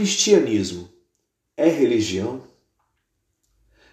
cristianismo 0.00 0.88
é 1.54 1.68
religião? 1.68 2.40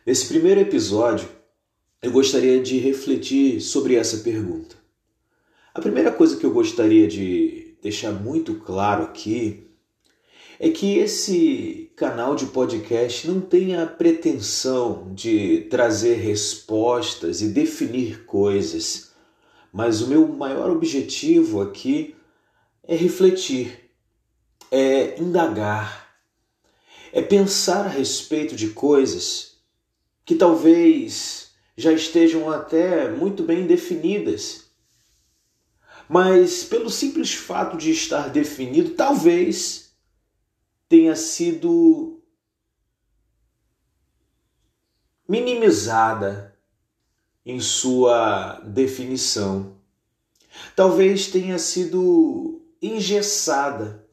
Nesse 0.05 0.25
primeiro 0.25 0.61
episódio, 0.61 1.27
eu 2.01 2.09
gostaria 2.11 2.63
de 2.63 2.77
refletir 2.77 3.59
sobre 3.59 3.95
essa 3.95 4.19
pergunta. 4.19 4.77
A 5.73 5.81
primeira 5.81 6.09
coisa 6.09 6.37
que 6.37 6.45
eu 6.45 6.53
gostaria 6.53 7.09
de 7.09 7.75
deixar 7.83 8.13
muito 8.13 8.55
claro 8.55 9.03
aqui 9.03 9.67
é 10.57 10.69
que 10.69 10.97
esse 10.97 11.91
canal 11.93 12.37
de 12.37 12.45
podcast 12.45 13.27
não 13.27 13.41
tem 13.41 13.75
a 13.75 13.85
pretensão 13.85 15.13
de 15.13 15.67
trazer 15.69 16.15
respostas 16.15 17.41
e 17.41 17.49
definir 17.49 18.23
coisas, 18.23 19.11
mas 19.73 20.01
o 20.01 20.07
meu 20.07 20.25
maior 20.25 20.69
objetivo 20.69 21.59
aqui 21.59 22.15
é 22.81 22.95
refletir, 22.95 23.86
é 24.71 25.19
indagar, 25.19 26.17
é 27.11 27.21
pensar 27.21 27.85
a 27.85 27.89
respeito 27.89 28.55
de 28.55 28.69
coisas 28.69 29.57
que 30.25 30.35
talvez 30.35 31.51
já 31.75 31.91
estejam 31.91 32.49
até 32.49 33.09
muito 33.09 33.43
bem 33.43 33.65
definidas. 33.65 34.65
Mas 36.09 36.63
pelo 36.63 36.89
simples 36.89 37.33
fato 37.33 37.77
de 37.77 37.91
estar 37.91 38.29
definido, 38.29 38.91
talvez 38.91 39.91
tenha 40.89 41.15
sido 41.15 42.21
minimizada 45.27 46.57
em 47.45 47.59
sua 47.59 48.59
definição. 48.61 49.77
Talvez 50.75 51.27
tenha 51.27 51.59
sido 51.59 52.61
engessada 52.81 54.06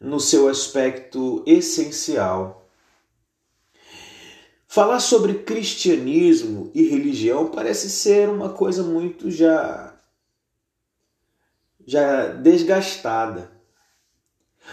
no 0.00 0.20
seu 0.20 0.48
aspecto 0.48 1.42
essencial. 1.46 2.68
Falar 4.68 5.00
sobre 5.00 5.34
cristianismo 5.34 6.70
e 6.74 6.82
religião 6.82 7.46
parece 7.46 7.88
ser 7.88 8.28
uma 8.28 8.50
coisa 8.50 8.82
muito 8.82 9.30
já 9.30 9.94
já 11.86 12.26
desgastada. 12.26 13.50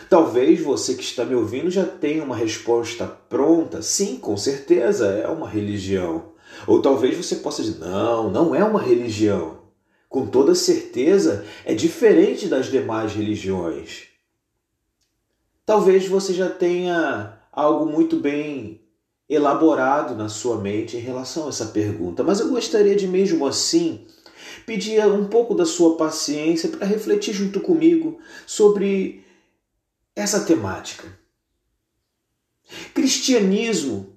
Talvez 0.09 0.59
você 0.59 0.95
que 0.95 1.03
está 1.03 1.23
me 1.23 1.35
ouvindo 1.35 1.69
já 1.69 1.85
tenha 1.85 2.23
uma 2.23 2.35
resposta 2.35 3.05
pronta. 3.05 3.81
Sim, 3.81 4.17
com 4.17 4.35
certeza 4.35 5.07
é 5.07 5.27
uma 5.27 5.47
religião. 5.47 6.33
Ou 6.67 6.81
talvez 6.81 7.15
você 7.15 7.37
possa 7.37 7.63
dizer: 7.63 7.79
não, 7.79 8.29
não 8.29 8.55
é 8.55 8.63
uma 8.63 8.81
religião. 8.81 9.59
Com 10.09 10.27
toda 10.27 10.55
certeza 10.55 11.45
é 11.63 11.73
diferente 11.73 12.47
das 12.47 12.67
demais 12.67 13.13
religiões. 13.13 14.12
Talvez 15.65 16.07
você 16.07 16.33
já 16.33 16.49
tenha 16.49 17.39
algo 17.51 17.85
muito 17.85 18.17
bem 18.17 18.81
elaborado 19.29 20.15
na 20.15 20.27
sua 20.27 20.57
mente 20.57 20.97
em 20.97 20.99
relação 20.99 21.45
a 21.45 21.49
essa 21.49 21.67
pergunta, 21.67 22.23
mas 22.23 22.39
eu 22.39 22.49
gostaria 22.49 22.95
de 22.95 23.07
mesmo 23.07 23.47
assim 23.47 24.05
pedir 24.65 25.05
um 25.07 25.27
pouco 25.27 25.55
da 25.55 25.65
sua 25.65 25.95
paciência 25.97 26.69
para 26.69 26.85
refletir 26.85 27.33
junto 27.33 27.61
comigo 27.61 28.19
sobre 28.45 29.25
essa 30.15 30.41
temática. 30.41 31.07
Cristianismo 32.93 34.12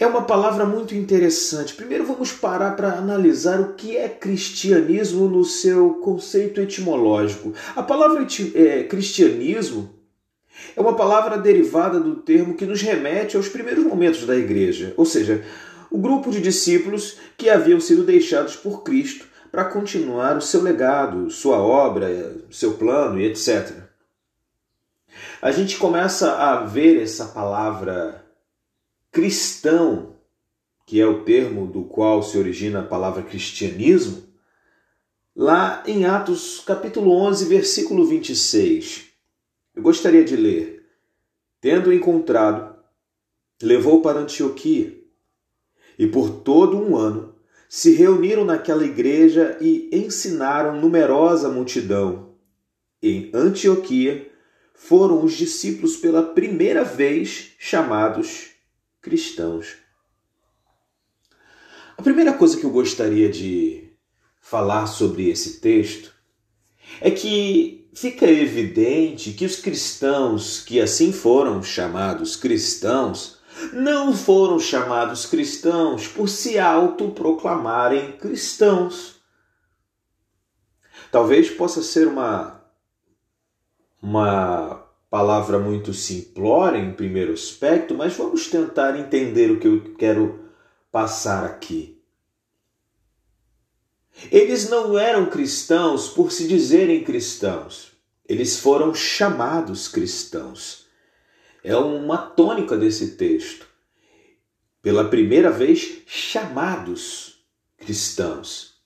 é 0.00 0.06
uma 0.06 0.22
palavra 0.22 0.64
muito 0.64 0.94
interessante. 0.94 1.74
Primeiro 1.74 2.06
vamos 2.06 2.32
parar 2.32 2.74
para 2.74 2.94
analisar 2.94 3.60
o 3.60 3.74
que 3.74 3.96
é 3.96 4.08
cristianismo 4.08 5.28
no 5.28 5.44
seu 5.44 5.94
conceito 5.94 6.60
etimológico. 6.60 7.52
A 7.76 7.82
palavra 7.82 8.26
é, 8.54 8.82
cristianismo 8.84 9.90
é 10.74 10.80
uma 10.80 10.96
palavra 10.96 11.36
derivada 11.36 12.00
do 12.00 12.16
termo 12.16 12.54
que 12.54 12.66
nos 12.66 12.80
remete 12.80 13.36
aos 13.36 13.48
primeiros 13.48 13.84
momentos 13.84 14.26
da 14.26 14.36
igreja, 14.36 14.94
ou 14.96 15.04
seja, 15.04 15.44
o 15.90 15.98
grupo 15.98 16.30
de 16.30 16.40
discípulos 16.40 17.18
que 17.36 17.50
haviam 17.50 17.80
sido 17.80 18.02
deixados 18.02 18.56
por 18.56 18.82
Cristo 18.82 19.26
para 19.50 19.64
continuar 19.64 20.36
o 20.36 20.42
seu 20.42 20.62
legado, 20.62 21.30
sua 21.30 21.58
obra, 21.58 22.36
seu 22.50 22.74
plano 22.74 23.20
e 23.20 23.26
etc 23.26 23.90
a 25.42 25.50
gente 25.50 25.76
começa 25.78 26.36
a 26.36 26.64
ver 26.64 27.02
essa 27.02 27.26
palavra 27.26 28.19
cristão, 29.12 30.16
que 30.86 31.00
é 31.00 31.06
o 31.06 31.24
termo 31.24 31.66
do 31.66 31.84
qual 31.84 32.22
se 32.22 32.38
origina 32.38 32.80
a 32.80 32.86
palavra 32.86 33.22
cristianismo, 33.22 34.22
lá 35.34 35.82
em 35.86 36.04
Atos 36.04 36.60
capítulo 36.60 37.10
11, 37.12 37.44
versículo 37.46 38.04
26. 38.04 39.08
Eu 39.74 39.82
gostaria 39.82 40.24
de 40.24 40.36
ler. 40.36 40.86
Tendo 41.60 41.92
encontrado, 41.92 42.76
levou 43.60 44.00
para 44.00 44.20
Antioquia, 44.20 44.98
e 45.98 46.06
por 46.06 46.30
todo 46.30 46.78
um 46.78 46.96
ano 46.96 47.34
se 47.68 47.94
reuniram 47.94 48.44
naquela 48.44 48.84
igreja 48.84 49.58
e 49.60 49.90
ensinaram 49.92 50.80
numerosa 50.80 51.48
multidão. 51.48 52.34
Em 53.02 53.30
Antioquia 53.34 54.30
foram 54.74 55.22
os 55.22 55.34
discípulos 55.34 55.96
pela 55.96 56.22
primeira 56.22 56.82
vez 56.82 57.52
chamados 57.58 58.50
cristãos. 59.00 59.76
A 61.96 62.02
primeira 62.02 62.32
coisa 62.32 62.56
que 62.56 62.64
eu 62.64 62.70
gostaria 62.70 63.28
de 63.28 63.92
falar 64.40 64.86
sobre 64.86 65.28
esse 65.28 65.60
texto 65.60 66.12
é 67.00 67.10
que 67.10 67.88
fica 67.94 68.26
evidente 68.26 69.32
que 69.32 69.44
os 69.44 69.56
cristãos 69.56 70.60
que 70.60 70.80
assim 70.80 71.12
foram 71.12 71.62
chamados 71.62 72.36
cristãos 72.36 73.38
não 73.72 74.14
foram 74.14 74.58
chamados 74.58 75.26
cristãos 75.26 76.08
por 76.08 76.28
se 76.28 76.58
autoproclamarem 76.58 78.12
cristãos. 78.12 79.20
Talvez 81.10 81.50
possa 81.50 81.82
ser 81.82 82.06
uma 82.06 82.60
uma 84.02 84.79
palavra 85.10 85.58
muito 85.58 85.92
simplória 85.92 86.78
em 86.78 86.94
primeiro 86.94 87.32
aspecto, 87.32 87.94
mas 87.94 88.16
vamos 88.16 88.46
tentar 88.46 88.96
entender 88.96 89.50
o 89.50 89.58
que 89.58 89.66
eu 89.66 89.94
quero 89.96 90.48
passar 90.92 91.44
aqui. 91.44 92.00
Eles 94.30 94.70
não 94.70 94.96
eram 94.96 95.26
cristãos 95.26 96.08
por 96.08 96.30
se 96.30 96.46
dizerem 96.46 97.02
cristãos. 97.02 97.92
Eles 98.28 98.60
foram 98.60 98.94
chamados 98.94 99.88
cristãos. 99.88 100.86
É 101.64 101.76
uma 101.76 102.16
tônica 102.16 102.76
desse 102.76 103.16
texto. 103.16 103.66
Pela 104.80 105.08
primeira 105.08 105.50
vez, 105.50 106.02
chamados 106.06 107.44
cristãos. 107.76 108.80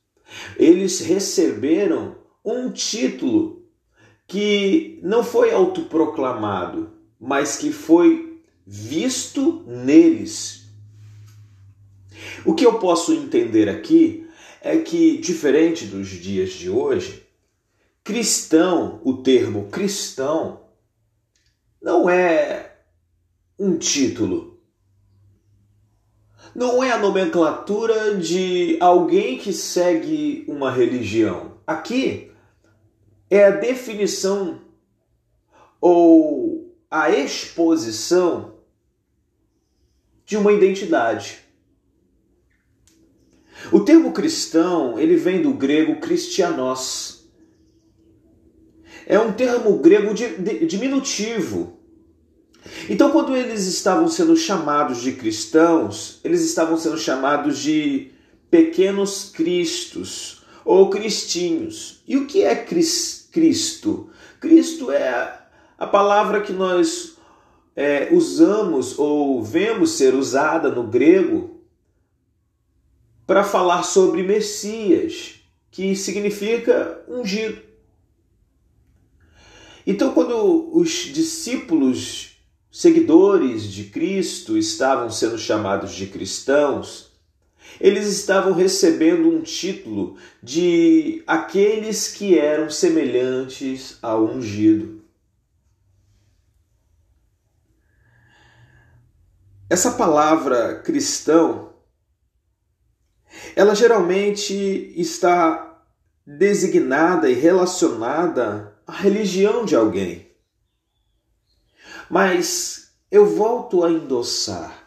Eles 0.56 1.00
receberam 1.00 2.16
um 2.44 2.70
título 2.70 3.53
que 4.26 4.98
não 5.02 5.22
foi 5.22 5.52
autoproclamado, 5.52 6.90
mas 7.20 7.56
que 7.56 7.72
foi 7.72 8.42
visto 8.66 9.64
neles. 9.66 10.64
O 12.44 12.54
que 12.54 12.64
eu 12.64 12.78
posso 12.78 13.12
entender 13.12 13.68
aqui 13.68 14.26
é 14.60 14.78
que, 14.78 15.18
diferente 15.18 15.86
dos 15.86 16.08
dias 16.08 16.52
de 16.52 16.70
hoje, 16.70 17.26
cristão, 18.02 19.00
o 19.04 19.18
termo 19.18 19.68
cristão, 19.68 20.60
não 21.80 22.08
é 22.08 22.76
um 23.58 23.76
título. 23.76 24.58
Não 26.54 26.82
é 26.82 26.92
a 26.92 26.98
nomenclatura 26.98 28.16
de 28.16 28.78
alguém 28.80 29.38
que 29.38 29.52
segue 29.52 30.44
uma 30.46 30.70
religião. 30.70 31.58
Aqui, 31.66 32.30
é 33.36 33.46
a 33.46 33.50
definição 33.50 34.60
ou 35.80 36.72
a 36.88 37.10
exposição 37.10 38.54
de 40.24 40.36
uma 40.36 40.52
identidade. 40.52 41.40
O 43.72 43.80
termo 43.80 44.12
cristão, 44.12 44.96
ele 45.00 45.16
vem 45.16 45.42
do 45.42 45.52
grego 45.52 45.98
christianos. 45.98 47.28
É 49.04 49.18
um 49.18 49.32
termo 49.32 49.78
grego 49.78 50.14
diminutivo. 50.14 51.80
Então, 52.88 53.10
quando 53.10 53.36
eles 53.36 53.66
estavam 53.66 54.06
sendo 54.06 54.36
chamados 54.36 55.02
de 55.02 55.10
cristãos, 55.10 56.20
eles 56.22 56.42
estavam 56.44 56.78
sendo 56.78 56.96
chamados 56.96 57.58
de 57.58 58.12
pequenos 58.48 59.28
cristos 59.34 60.44
ou 60.64 60.88
cristinhos. 60.88 62.00
E 62.06 62.16
o 62.16 62.28
que 62.28 62.42
é 62.42 62.54
Cristo? 63.34 64.10
Cristo 64.40 64.92
é 64.92 65.40
a 65.76 65.86
palavra 65.88 66.40
que 66.40 66.52
nós 66.52 67.16
é, 67.74 68.14
usamos 68.14 68.96
ou 68.96 69.42
vemos 69.42 69.90
ser 69.90 70.14
usada 70.14 70.70
no 70.70 70.84
grego 70.84 71.60
para 73.26 73.42
falar 73.42 73.82
sobre 73.82 74.22
Messias, 74.22 75.40
que 75.68 75.96
significa 75.96 77.02
ungido. 77.08 77.60
Então, 79.84 80.14
quando 80.14 80.70
os 80.72 80.90
discípulos, 80.90 82.38
seguidores 82.70 83.64
de 83.64 83.84
Cristo, 83.86 84.56
estavam 84.56 85.10
sendo 85.10 85.38
chamados 85.38 85.92
de 85.92 86.06
cristãos, 86.06 87.13
eles 87.80 88.06
estavam 88.06 88.52
recebendo 88.52 89.28
um 89.28 89.42
título 89.42 90.16
de 90.42 91.22
aqueles 91.26 92.08
que 92.08 92.38
eram 92.38 92.70
semelhantes 92.70 93.98
ao 94.02 94.24
ungido. 94.24 95.02
Essa 99.68 99.92
palavra 99.92 100.80
cristão, 100.82 101.72
ela 103.56 103.74
geralmente 103.74 104.54
está 104.96 105.82
designada 106.26 107.28
e 107.28 107.34
relacionada 107.34 108.78
à 108.86 108.92
religião 108.92 109.64
de 109.64 109.74
alguém. 109.74 110.30
Mas 112.08 112.92
eu 113.10 113.26
volto 113.26 113.84
a 113.84 113.90
endossar. 113.90 114.83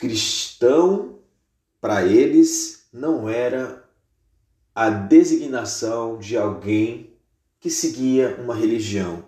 Cristão, 0.00 1.18
para 1.78 2.06
eles, 2.06 2.88
não 2.90 3.28
era 3.28 3.86
a 4.74 4.88
designação 4.88 6.18
de 6.18 6.38
alguém 6.38 7.18
que 7.60 7.68
seguia 7.68 8.38
uma 8.42 8.54
religião, 8.54 9.22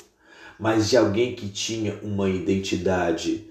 mas 0.58 0.88
de 0.88 0.96
alguém 0.96 1.36
que 1.36 1.50
tinha 1.50 2.00
uma 2.02 2.30
identidade 2.30 3.50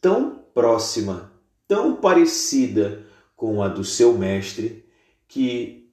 tão 0.00 0.44
próxima, 0.52 1.32
tão 1.68 1.94
parecida 1.94 3.06
com 3.36 3.62
a 3.62 3.68
do 3.68 3.84
seu 3.84 4.18
mestre, 4.18 4.84
que 5.28 5.88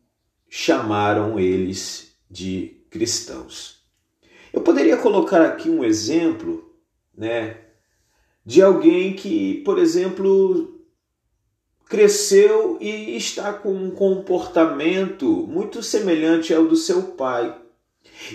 chamaram 0.50 1.40
eles 1.40 2.16
de 2.28 2.84
cristãos. 2.90 3.84
Eu 4.52 4.62
poderia 4.62 4.98
colocar 4.98 5.46
aqui 5.46 5.70
um 5.70 5.84
exemplo, 5.84 6.74
né, 7.16 7.63
de 8.46 8.62
alguém 8.62 9.14
que, 9.14 9.62
por 9.66 9.80
exemplo, 9.80 10.82
cresceu 11.88 12.78
e 12.82 13.16
está 13.16 13.54
com 13.54 13.72
um 13.72 13.92
comportamento 13.92 15.26
muito 15.48 15.82
semelhante 15.82 16.54
ao 16.54 16.66
do 16.66 16.76
seu 16.76 17.04
pai. 17.04 17.56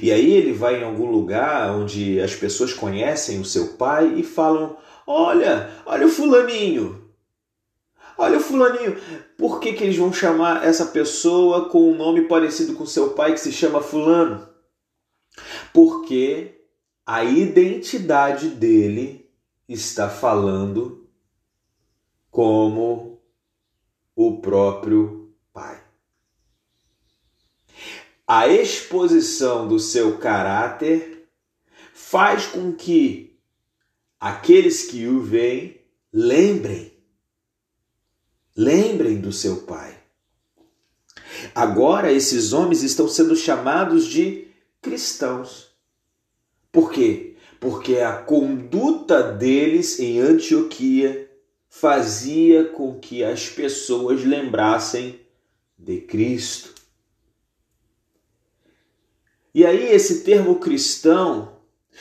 E 0.03 0.11
aí 0.11 0.33
ele 0.33 0.53
vai 0.53 0.81
em 0.81 0.85
algum 0.85 1.11
lugar 1.11 1.73
onde 1.73 2.21
as 2.21 2.35
pessoas 2.35 2.73
conhecem 2.73 3.41
o 3.41 3.45
seu 3.45 3.75
pai 3.75 4.15
e 4.17 4.23
falam: 4.23 4.77
Olha, 5.07 5.71
olha 5.85 6.07
o 6.07 6.11
fulaninho. 6.11 7.05
Olha 8.17 8.39
o 8.39 8.41
fulaninho. 8.41 8.97
Por 9.37 9.61
que, 9.61 9.73
que 9.73 9.85
eles 9.85 9.97
vão 9.97 10.13
chamar 10.13 10.65
essa 10.65 10.87
pessoa 10.87 11.69
com 11.69 11.91
um 11.91 11.97
nome 11.97 12.23
parecido 12.23 12.75
com 12.75 12.85
seu 12.85 13.11
pai 13.11 13.33
que 13.33 13.41
se 13.41 13.53
chama 13.53 13.81
fulano? 13.81 14.49
Porque 15.73 16.63
a 17.07 17.23
identidade 17.23 18.49
dele 18.49 19.28
está 19.69 20.09
falando 20.09 21.07
como 22.31 23.21
o 24.17 24.41
próprio 24.41 25.35
pai. 25.53 25.83
A 28.27 28.49
exposição 28.49 29.69
do 29.69 29.79
seu 29.79 30.19
caráter 30.19 31.29
faz 31.93 32.47
com 32.47 32.73
que 32.73 33.39
aqueles 34.19 34.85
que 34.85 35.07
o 35.07 35.21
veem 35.21 35.81
lembrem, 36.13 36.93
lembrem 38.57 39.21
do 39.21 39.33
seu 39.33 39.63
pai. 39.63 39.99
Agora 41.55 42.13
esses 42.13 42.53
homens 42.53 42.83
estão 42.83 43.09
sendo 43.09 43.37
chamados 43.37 44.07
de 44.07 44.49
cristãos. 44.81 45.69
Por 46.73 46.91
quê? 46.91 47.28
Porque 47.61 47.97
a 47.97 48.13
conduta 48.13 49.23
deles 49.23 49.99
em 49.99 50.21
Antioquia 50.21 51.29
fazia 51.69 52.65
com 52.65 52.99
que 52.99 53.23
as 53.23 53.49
pessoas 53.49 54.25
lembrassem 54.25 55.21
de 55.77 56.01
Cristo. 56.01 56.75
E 59.55 59.65
aí 59.67 59.93
esse 59.93 60.23
termo 60.23 60.57
cristão 60.57 61.57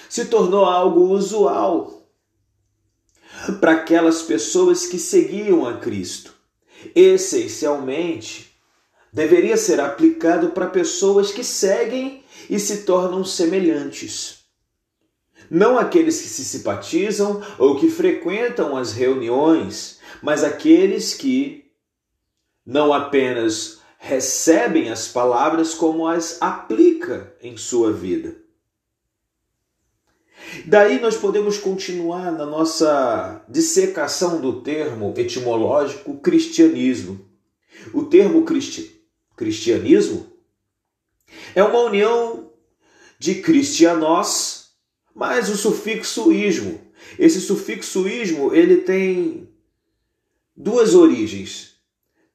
se 0.09 0.25
tornou 0.25 0.65
algo 0.65 1.09
usual 1.09 2.07
para 3.59 3.73
aquelas 3.73 4.21
pessoas 4.21 4.85
que 4.85 4.99
seguiam 4.99 5.65
a 5.65 5.77
Cristo. 5.77 6.33
Essencialmente, 6.95 8.55
deveria 9.11 9.57
ser 9.57 9.79
aplicado 9.79 10.49
para 10.49 10.67
pessoas 10.67 11.31
que 11.31 11.43
seguem 11.43 12.23
e 12.49 12.59
se 12.59 12.83
tornam 12.83 13.23
semelhantes. 13.23 14.36
Não 15.49 15.77
aqueles 15.77 16.21
que 16.21 16.27
se 16.27 16.43
simpatizam 16.43 17.41
ou 17.57 17.79
que 17.79 17.89
frequentam 17.89 18.75
as 18.75 18.93
reuniões, 18.93 19.99
mas 20.21 20.43
aqueles 20.43 21.13
que 21.13 21.65
não 22.65 22.91
apenas 22.91 23.79
recebem 23.97 24.89
as 24.89 25.07
palavras, 25.07 25.73
como 25.73 26.07
as 26.07 26.41
aplica 26.41 27.33
em 27.41 27.57
sua 27.57 27.91
vida. 27.91 28.35
Daí 30.65 30.99
nós 30.99 31.17
podemos 31.17 31.57
continuar 31.57 32.31
na 32.31 32.45
nossa 32.45 33.43
dissecação 33.49 34.39
do 34.39 34.61
termo 34.61 35.13
etimológico 35.17 36.19
cristianismo. 36.19 37.25
O 37.93 38.05
termo 38.05 38.43
cristi 38.43 38.97
cristianismo 39.35 40.25
é 41.53 41.63
uma 41.63 41.79
união 41.81 42.51
de 43.19 43.35
cristianos 43.35 44.66
mais 45.17 45.49
o 45.49 45.57
sufixo 45.57 46.31
ismo. 46.31 46.79
Esse 47.17 47.41
sufixo 47.41 48.07
ismo 48.07 48.53
ele 48.53 48.77
tem 48.77 49.49
duas 50.55 50.93
origens, 50.93 51.75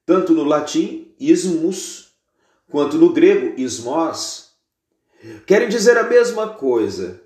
tanto 0.05 0.33
no 0.33 0.43
latim 0.43 1.15
ismus 1.17 2.13
quanto 2.69 2.97
no 2.97 3.13
grego 3.13 3.57
ismos. 3.57 4.51
Querem 5.45 5.69
dizer 5.69 5.97
a 5.97 6.03
mesma 6.03 6.49
coisa, 6.49 7.21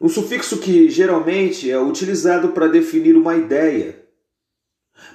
um 0.00 0.08
sufixo 0.08 0.58
que 0.58 0.88
geralmente 0.88 1.68
é 1.68 1.80
utilizado 1.80 2.50
para 2.50 2.68
definir 2.68 3.16
uma 3.16 3.34
ideia, 3.34 4.06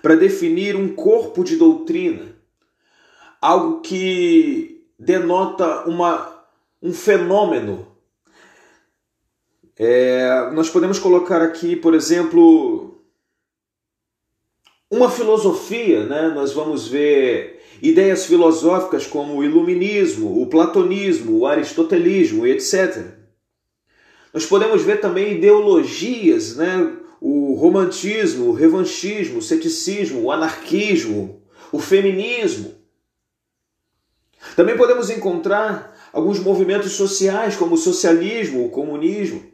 para 0.02 0.16
definir 0.16 0.76
um 0.76 0.94
corpo 0.94 1.46
de 1.46 1.56
doutrina, 1.56 2.36
algo 3.40 3.80
que 3.80 4.86
denota 5.00 5.88
uma, 5.88 6.44
um 6.82 6.92
fenômeno. 6.92 7.93
É, 9.78 10.52
nós 10.52 10.70
podemos 10.70 11.00
colocar 11.00 11.42
aqui, 11.42 11.76
por 11.76 11.94
exemplo, 11.94 13.02
uma 14.90 15.10
filosofia, 15.10 16.06
né? 16.06 16.30
nós 16.30 16.54
vamos 16.54 16.88
ver 16.88 17.62
ideias 17.82 18.26
filosóficas 18.26 19.08
como 19.08 19.36
o 19.36 19.44
iluminismo, 19.44 20.42
o 20.42 20.46
platonismo, 20.46 21.40
o 21.40 21.48
aristotelismo, 21.48 22.46
etc. 22.46 23.04
Nós 24.32 24.46
podemos 24.46 24.84
ver 24.84 25.02
também 25.02 25.34
ideologias, 25.34 26.56
né? 26.56 26.96
o 27.20 27.56
romantismo, 27.56 28.50
o 28.50 28.54
revanchismo, 28.54 29.40
o 29.40 29.42
ceticismo, 29.42 30.22
o 30.22 30.32
anarquismo, 30.32 31.42
o 31.72 31.80
feminismo. 31.80 32.76
Também 34.56 34.78
podemos 34.78 35.10
encontrar 35.10 35.98
alguns 36.12 36.38
movimentos 36.38 36.92
sociais, 36.92 37.56
como 37.56 37.74
o 37.74 37.78
socialismo, 37.78 38.66
o 38.66 38.70
comunismo. 38.70 39.53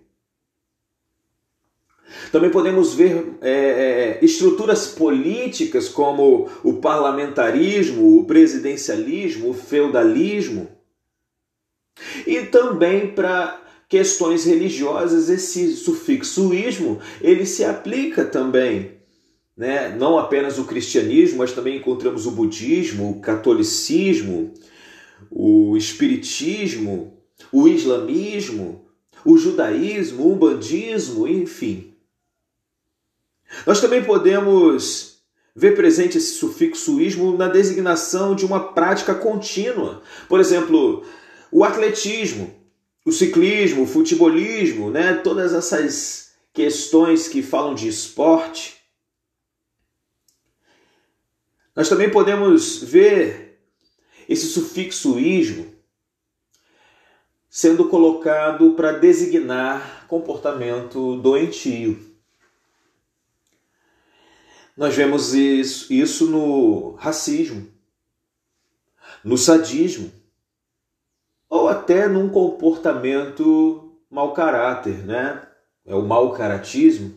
Também 2.32 2.50
podemos 2.50 2.94
ver 2.94 3.38
é, 3.42 4.20
é 4.20 4.20
estruturas 4.22 4.88
políticas 4.88 5.90
como 5.90 6.50
o 6.64 6.74
parlamentarismo, 6.74 8.20
o 8.20 8.26
presidencialismo, 8.26 9.50
o 9.50 9.54
feudalismo. 9.54 10.68
E 12.26 12.42
também 12.44 13.08
para 13.08 13.62
questões 13.90 14.46
religiosas, 14.46 15.30
esse 15.30 15.76
sufixo 15.76 16.54
ismo, 16.54 17.00
ele 17.20 17.46
se 17.46 17.66
aplica 17.66 18.24
também, 18.24 18.92
né? 19.58 19.90
não 19.98 20.18
apenas 20.18 20.60
o 20.60 20.66
cristianismo, 20.66 21.40
mas 21.40 21.52
também 21.52 21.78
encontramos 21.78 22.28
o 22.28 22.32
budismo, 22.32 23.10
o 23.10 23.20
catolicismo, 23.20 24.54
o 25.32 25.76
espiritismo, 25.76 27.18
o 27.52 27.68
islamismo, 27.68 28.86
o 29.26 29.38
judaísmo, 29.38 30.24
o 30.24 30.34
umbandismo, 30.34 31.28
enfim. 31.28 31.94
Nós 33.66 33.82
também 33.82 34.04
podemos 34.04 35.20
ver 35.56 35.76
presente 35.76 36.18
esse 36.18 36.34
sufixo 36.36 37.02
ismo 37.02 37.36
na 37.38 37.48
designação 37.48 38.36
de 38.36 38.46
uma 38.46 38.74
prática 38.74 39.14
contínua. 39.14 40.02
Por 40.28 40.40
exemplo, 40.40 41.04
o 41.52 41.64
atletismo 41.64 42.60
o 43.06 43.12
ciclismo, 43.12 43.84
o 43.84 43.88
futebolismo, 43.88 44.92
né? 44.92 45.14
todas 45.16 45.54
essas 45.54 46.32
questões 46.54 47.28
que 47.28 47.42
falam 47.42 47.74
de 47.74 47.88
esporte. 47.88 48.78
Nós 51.76 51.90
também 51.90 52.10
podemos 52.10 52.84
ver 52.84 53.60
esse 54.28 54.48
sufixo 54.48 55.20
ismo 55.20 55.74
sendo 57.50 57.90
colocado 57.90 58.74
para 58.74 58.92
designar 58.92 60.06
comportamento 60.08 61.18
doentio. 61.18 62.09
Nós 64.80 64.96
vemos 64.96 65.34
isso, 65.34 65.92
isso 65.92 66.26
no 66.28 66.92
racismo, 66.96 67.70
no 69.22 69.38
sadismo, 69.38 70.10
ou 71.50 71.68
até 71.68 72.08
num 72.08 72.30
comportamento 72.30 73.94
mau 74.10 74.32
caráter, 74.34 75.06
né? 75.06 75.46
É 75.86 75.94
o 75.94 76.02
mau 76.02 76.32
caratismo. 76.32 77.14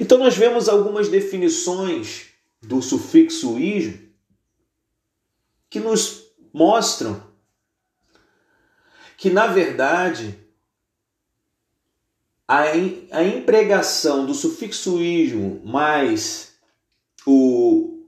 Então 0.00 0.18
nós 0.18 0.36
vemos 0.36 0.68
algumas 0.68 1.08
definições 1.08 2.26
do 2.60 2.82
sufixo 2.82 3.56
ismo 3.56 4.00
que 5.70 5.78
nos 5.78 6.24
mostram 6.52 7.22
que, 9.16 9.30
na 9.30 9.46
verdade, 9.46 10.36
a, 12.48 12.62
a 13.12 13.22
empregação 13.22 14.24
do 14.24 14.32
sufixo 14.32 15.02
ismo 15.02 15.60
mais 15.64 16.54
o 17.26 18.06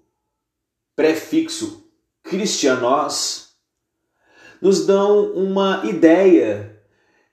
prefixo 0.97 1.87
cristianos 2.23 3.51
nos 4.63 4.87
dão 4.87 5.33
uma 5.33 5.83
ideia 5.85 6.83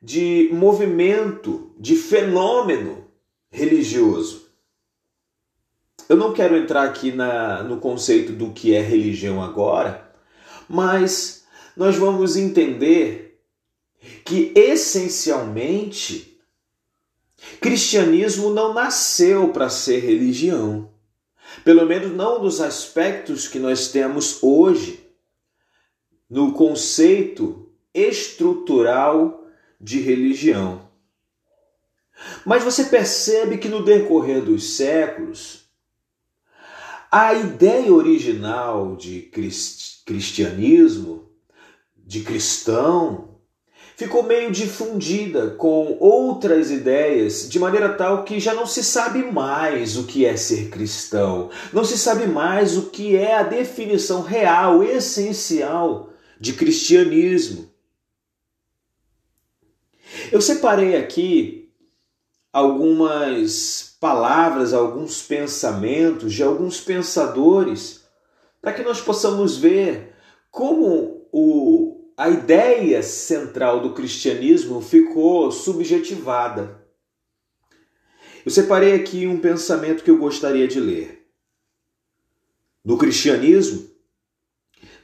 de 0.01 0.49
movimento, 0.51 1.73
de 1.79 1.95
fenômeno 1.95 3.05
religioso. 3.49 4.47
Eu 6.09 6.15
não 6.15 6.33
quero 6.33 6.55
entrar 6.55 6.83
aqui 6.83 7.11
na, 7.11 7.63
no 7.63 7.79
conceito 7.79 8.31
do 8.31 8.51
que 8.51 8.73
é 8.73 8.81
religião 8.81 9.41
agora, 9.41 10.13
mas 10.69 11.45
nós 11.75 11.95
vamos 11.95 12.37
entender 12.37 13.41
que 14.23 14.53
essencialmente 14.55 16.36
cristianismo 17.61 18.49
não 18.51 18.73
nasceu 18.73 19.49
para 19.49 19.69
ser 19.69 19.99
religião. 19.99 20.91
Pelo 21.63 21.85
menos 21.85 22.11
não 22.11 22.39
dos 22.39 22.61
aspectos 22.61 23.47
que 23.47 23.59
nós 23.59 23.89
temos 23.89 24.41
hoje 24.43 25.05
no 26.29 26.53
conceito 26.53 27.71
estrutural 27.93 29.45
de 29.79 29.99
religião. 29.99 30.87
Mas 32.45 32.63
você 32.63 32.85
percebe 32.85 33.57
que 33.57 33.69
no 33.69 33.83
decorrer 33.83 34.41
dos 34.41 34.75
séculos, 34.75 35.67
a 37.11 37.33
ideia 37.33 37.93
original 37.93 38.95
de 38.95 39.21
cristianismo, 40.05 41.31
de 41.95 42.21
cristão, 42.21 43.36
ficou 43.97 44.21
meio 44.21 44.51
difundida 44.51 45.49
com 45.55 45.97
outras 45.99 46.69
ideias, 46.69 47.49
de 47.49 47.57
maneira 47.57 47.95
tal 47.95 48.23
que 48.23 48.39
já 48.39 48.53
não 48.53 48.67
se 48.67 48.83
sabe 48.83 49.23
mais 49.31 49.97
o 49.97 50.03
que 50.03 50.23
é 50.23 50.37
ser 50.37 50.69
cristão, 50.69 51.49
não 51.73 51.83
se 51.83 51.97
sabe 51.97 52.27
mais 52.27 52.77
o 52.77 52.91
que 52.91 53.15
é 53.15 53.35
a 53.35 53.41
definição 53.41 54.21
real, 54.21 54.83
essencial 54.83 56.13
de 56.39 56.53
cristianismo. 56.53 57.71
Eu 60.31 60.41
separei 60.41 60.95
aqui 60.95 61.71
algumas 62.53 63.97
palavras, 63.99 64.73
alguns 64.73 65.23
pensamentos 65.23 66.33
de 66.33 66.43
alguns 66.43 66.79
pensadores, 66.79 68.05
para 68.61 68.73
que 68.73 68.83
nós 68.83 69.01
possamos 69.01 69.57
ver 69.57 70.13
como 70.51 71.25
o, 71.31 71.86
a 72.17 72.29
ideia 72.29 73.03
central 73.03 73.79
do 73.79 73.93
cristianismo 73.93 74.81
ficou 74.81 75.51
subjetivada. 75.51 76.83
Eu 78.43 78.51
separei 78.51 78.95
aqui 78.95 79.27
um 79.27 79.39
pensamento 79.39 80.03
que 80.03 80.09
eu 80.09 80.17
gostaria 80.17 80.67
de 80.67 80.79
ler. 80.79 81.29
No 82.83 82.97
cristianismo, 82.97 83.87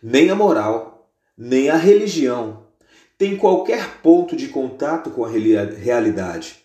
nem 0.02 0.30
a 0.30 0.36
moral, 0.36 1.14
nem 1.38 1.70
a 1.70 1.78
religião 1.78 2.66
tem 3.18 3.38
qualquer 3.38 4.02
ponto 4.02 4.36
de 4.36 4.48
contato 4.48 5.12
com 5.12 5.24
a 5.24 5.30
realidade 5.30 6.64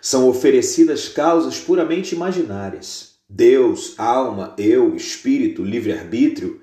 são 0.00 0.28
oferecidas 0.28 1.08
causas 1.08 1.58
puramente 1.58 2.14
imaginárias. 2.14 3.18
Deus, 3.28 3.94
alma, 3.98 4.54
eu, 4.56 4.94
espírito, 4.94 5.62
livre-arbítrio, 5.62 6.62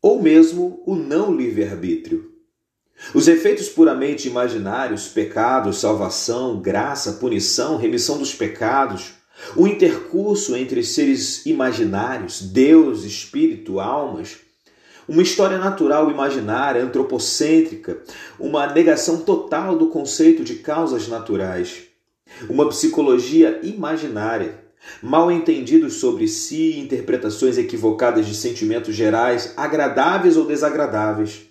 ou 0.00 0.22
mesmo 0.22 0.82
o 0.86 0.94
não 0.94 1.34
livre-arbítrio. 1.34 2.32
Os 3.14 3.28
efeitos 3.28 3.68
puramente 3.68 4.28
imaginários, 4.28 5.08
pecados, 5.08 5.78
salvação, 5.78 6.60
graça, 6.60 7.12
punição, 7.12 7.76
remissão 7.76 8.18
dos 8.18 8.34
pecados, 8.34 9.12
o 9.54 9.66
intercurso 9.66 10.56
entre 10.56 10.82
seres 10.82 11.46
imaginários, 11.46 12.42
Deus, 12.42 13.04
espírito, 13.04 13.78
almas, 13.78 14.36
uma 15.06 15.22
história 15.22 15.58
natural 15.58 16.10
imaginária, 16.10 16.82
antropocêntrica, 16.82 18.02
uma 18.38 18.66
negação 18.66 19.18
total 19.22 19.76
do 19.76 19.86
conceito 19.88 20.42
de 20.42 20.56
causas 20.56 21.08
naturais 21.08 21.88
uma 22.48 22.68
psicologia 22.68 23.60
imaginária, 23.62 24.67
mal 25.02 25.30
entendidos 25.30 25.94
sobre 25.94 26.28
si, 26.28 26.78
interpretações 26.78 27.58
equivocadas 27.58 28.26
de 28.26 28.34
sentimentos 28.34 28.94
gerais, 28.94 29.52
agradáveis 29.56 30.36
ou 30.36 30.46
desagradáveis. 30.46 31.48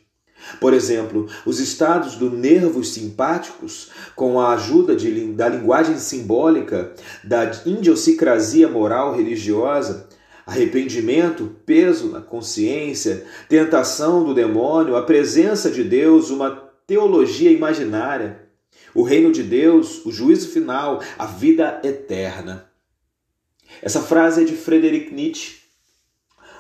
Por 0.60 0.74
exemplo, 0.74 1.28
os 1.46 1.60
estados 1.60 2.16
do 2.16 2.30
nervos 2.30 2.94
simpáticos, 2.94 3.90
com 4.16 4.40
a 4.40 4.54
ajuda 4.54 4.96
de, 4.96 5.34
da 5.34 5.50
linguagem 5.50 5.98
simbólica, 5.98 6.94
da 7.24 7.52
idiosincrasia 7.66 8.68
moral 8.68 9.16
religiosa, 9.16 10.08
arrependimento, 10.46 11.56
peso 11.66 12.10
na 12.10 12.22
consciência, 12.22 13.26
tentação 13.50 14.24
do 14.24 14.34
demônio, 14.34 14.96
a 14.96 15.04
presença 15.04 15.70
de 15.70 15.84
Deus, 15.84 16.30
uma 16.30 16.52
teologia 16.88 17.52
imaginária, 17.52 18.48
o 18.96 19.04
reino 19.04 19.32
de 19.32 19.44
Deus, 19.44 20.06
o 20.06 20.12
juízo 20.12 20.50
final, 20.50 21.02
a 21.20 21.26
vida 21.26 21.82
eterna. 21.84 22.67
Essa 23.82 24.02
frase 24.02 24.42
é 24.42 24.46
de 24.46 24.54
Friedrich 24.54 25.14
Nietzsche, 25.14 25.58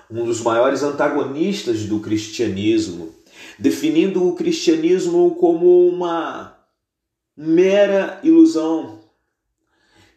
um 0.09 0.23
dos 0.23 0.41
maiores 0.41 0.83
antagonistas 0.83 1.83
do 1.83 1.99
cristianismo, 1.99 3.13
definindo 3.59 4.27
o 4.27 4.35
cristianismo 4.35 5.35
como 5.35 5.87
uma 5.87 6.57
mera 7.35 8.19
ilusão. 8.23 8.99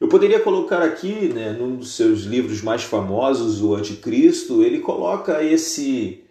Eu 0.01 0.09
poderia 0.09 0.41
colocar 0.41 0.81
aqui, 0.81 1.29
né, 1.29 1.53
num 1.53 1.77
dos 1.77 1.95
seus 1.95 2.21
livros 2.21 2.63
mais 2.63 2.83
famosos, 2.83 3.61
O 3.63 3.75
Anticristo, 3.75 4.63
ele 4.63 4.79
coloca 4.79 5.43
esse 5.45 6.25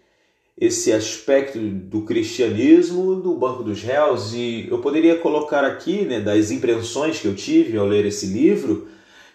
esse 0.60 0.92
aspecto 0.92 1.58
do 1.58 2.02
cristianismo 2.02 3.16
do 3.16 3.34
banco 3.34 3.62
dos 3.62 3.82
réus 3.82 4.34
e 4.34 4.66
eu 4.70 4.78
poderia 4.78 5.16
colocar 5.16 5.64
aqui, 5.64 6.04
né, 6.04 6.20
das 6.20 6.50
impressões 6.50 7.18
que 7.18 7.26
eu 7.26 7.34
tive 7.34 7.78
ao 7.78 7.86
ler 7.86 8.04
esse 8.04 8.26
livro, 8.26 8.86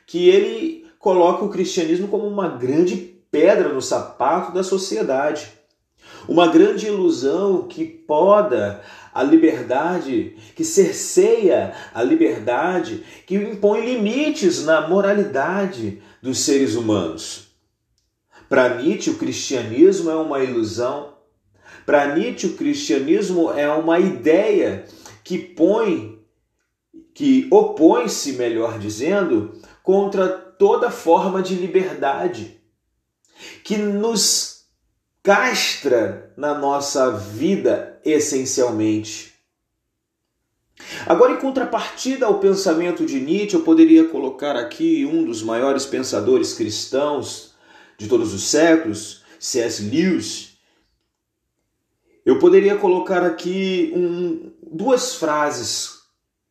que 0.05 0.29
ele 0.29 0.84
coloca 1.05 1.45
o 1.45 1.49
cristianismo 1.49 2.07
como 2.07 2.25
uma 2.27 2.47
grande 2.47 2.95
pedra 3.29 3.69
no 3.69 3.79
sapato 3.79 4.51
da 4.51 4.63
sociedade, 4.63 5.51
uma 6.27 6.47
grande 6.47 6.87
ilusão 6.87 7.67
que 7.67 7.85
poda 7.85 8.81
a 9.13 9.21
liberdade, 9.21 10.35
que 10.55 10.65
cerceia 10.65 11.75
a 11.93 12.01
liberdade, 12.01 13.03
que 13.27 13.35
impõe 13.35 13.85
limites 13.85 14.65
na 14.65 14.87
moralidade 14.87 16.01
dos 16.23 16.39
seres 16.39 16.73
humanos. 16.73 17.49
Para 18.49 18.81
Nietzsche, 18.81 19.11
o 19.11 19.17
cristianismo 19.19 20.09
é 20.09 20.15
uma 20.15 20.43
ilusão 20.43 21.13
para 21.85 22.15
Nietzsche, 22.15 22.47
o 22.47 22.55
cristianismo 22.55 23.51
é 23.51 23.71
uma 23.71 23.99
ideia 23.99 24.85
que 25.23 25.37
põe, 25.37 26.19
que 27.13 27.47
opõe-se, 27.51 28.33
melhor 28.33 28.79
dizendo, 28.79 29.53
contra 29.83 30.44
toda 30.57 30.91
forma 30.91 31.41
de 31.41 31.55
liberdade, 31.55 32.59
que 33.63 33.77
nos 33.77 34.65
castra 35.21 36.33
na 36.37 36.53
nossa 36.53 37.11
vida 37.11 37.99
essencialmente. 38.05 39.33
Agora, 41.05 41.33
em 41.33 41.37
contrapartida 41.37 42.25
ao 42.25 42.39
pensamento 42.39 43.05
de 43.05 43.19
Nietzsche, 43.19 43.55
eu 43.55 43.63
poderia 43.63 44.07
colocar 44.07 44.55
aqui 44.55 45.05
um 45.05 45.23
dos 45.23 45.41
maiores 45.41 45.85
pensadores 45.85 46.53
cristãos 46.53 47.55
de 47.97 48.07
todos 48.07 48.33
os 48.33 48.43
séculos, 48.43 49.23
C.S. 49.39 49.81
Lewis, 49.83 50.55
eu 52.25 52.39
poderia 52.39 52.75
colocar 52.75 53.23
aqui 53.23 53.93
um, 53.95 54.51
duas 54.63 55.13
frases 55.13 55.99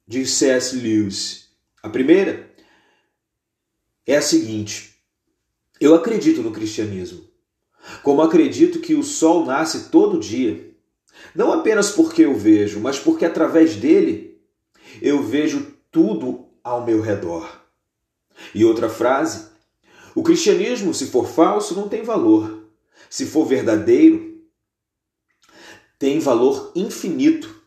de 0.07 0.25
C.S. 0.25 0.77
Lewis. 0.77 1.49
A 1.83 1.89
primeira 1.89 2.54
é 4.07 4.17
a 4.17 4.23
seguinte: 4.23 4.97
Eu 5.81 5.95
acredito 5.95 6.43
no 6.43 6.53
cristianismo, 6.53 7.25
como 8.03 8.23
acredito 8.23 8.81
que 8.81 8.95
o 8.95 9.03
sol 9.03 9.45
nasce 9.45 9.91
todo 9.91 10.21
dia, 10.21 10.73
Não 11.35 11.53
apenas 11.53 11.91
porque 11.91 12.25
eu 12.25 12.35
vejo, 12.35 12.81
mas 12.81 12.99
porque 12.99 13.25
através 13.25 13.77
dele 13.77 14.41
eu 15.01 15.23
vejo 15.23 15.75
tudo 15.91 16.47
ao 16.63 16.85
meu 16.85 17.01
redor. 17.01 17.63
E 18.55 18.65
outra 18.65 18.89
frase: 18.89 19.47
o 20.15 20.23
cristianismo, 20.23 20.95
se 20.95 21.07
for 21.07 21.27
falso, 21.27 21.75
não 21.75 21.89
tem 21.89 22.03
valor. 22.03 22.65
Se 23.11 23.27
for 23.27 23.45
verdadeiro, 23.45 24.43
tem 25.99 26.19
valor 26.19 26.73
infinito. 26.75 27.63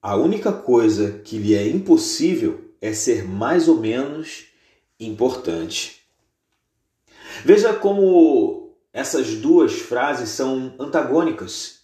A 0.00 0.16
única 0.16 0.52
coisa 0.52 1.20
que 1.24 1.38
lhe 1.38 1.54
é 1.54 1.66
impossível 1.66 2.72
é 2.80 2.92
ser 2.92 3.26
mais 3.26 3.66
ou 3.68 3.80
menos 3.80 4.46
importante. 4.98 6.02
Veja 7.44 7.74
como 7.74 8.74
essas 8.92 9.34
duas 9.34 9.72
frases 9.74 10.30
são 10.30 10.74
antagônicas. 10.78 11.80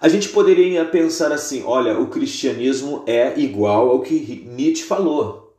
A 0.00 0.08
gente 0.08 0.28
poderia 0.28 0.84
pensar 0.84 1.32
assim: 1.32 1.62
olha, 1.64 1.98
o 1.98 2.08
cristianismo 2.08 3.04
é 3.06 3.38
igual 3.38 3.88
ao 3.90 4.00
que 4.02 4.44
Nietzsche 4.46 4.84
falou. 4.84 5.56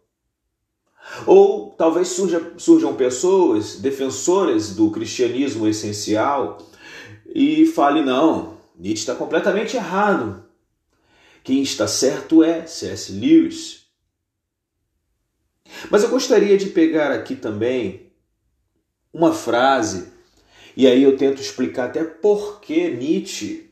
Ou 1.25 1.71
talvez 1.77 2.09
surja, 2.09 2.53
surjam 2.57 2.95
pessoas 2.95 3.77
defensoras 3.77 4.75
do 4.75 4.91
cristianismo 4.91 5.67
essencial 5.67 6.57
e 7.25 7.65
fale: 7.65 8.01
não, 8.01 8.57
Nietzsche 8.77 9.01
está 9.01 9.15
completamente 9.15 9.77
errado. 9.77 10.43
Quem 11.43 11.61
está 11.61 11.87
certo 11.87 12.43
é 12.43 12.65
C.S. 12.65 13.11
Lewis. 13.11 13.82
Mas 15.89 16.03
eu 16.03 16.09
gostaria 16.09 16.57
de 16.57 16.67
pegar 16.67 17.11
aqui 17.11 17.35
também 17.35 18.11
uma 19.13 19.33
frase, 19.33 20.11
e 20.75 20.87
aí 20.87 21.03
eu 21.03 21.15
tento 21.17 21.41
explicar 21.41 21.85
até 21.85 22.03
por 22.03 22.59
que 22.59 22.89
Nietzsche 22.89 23.69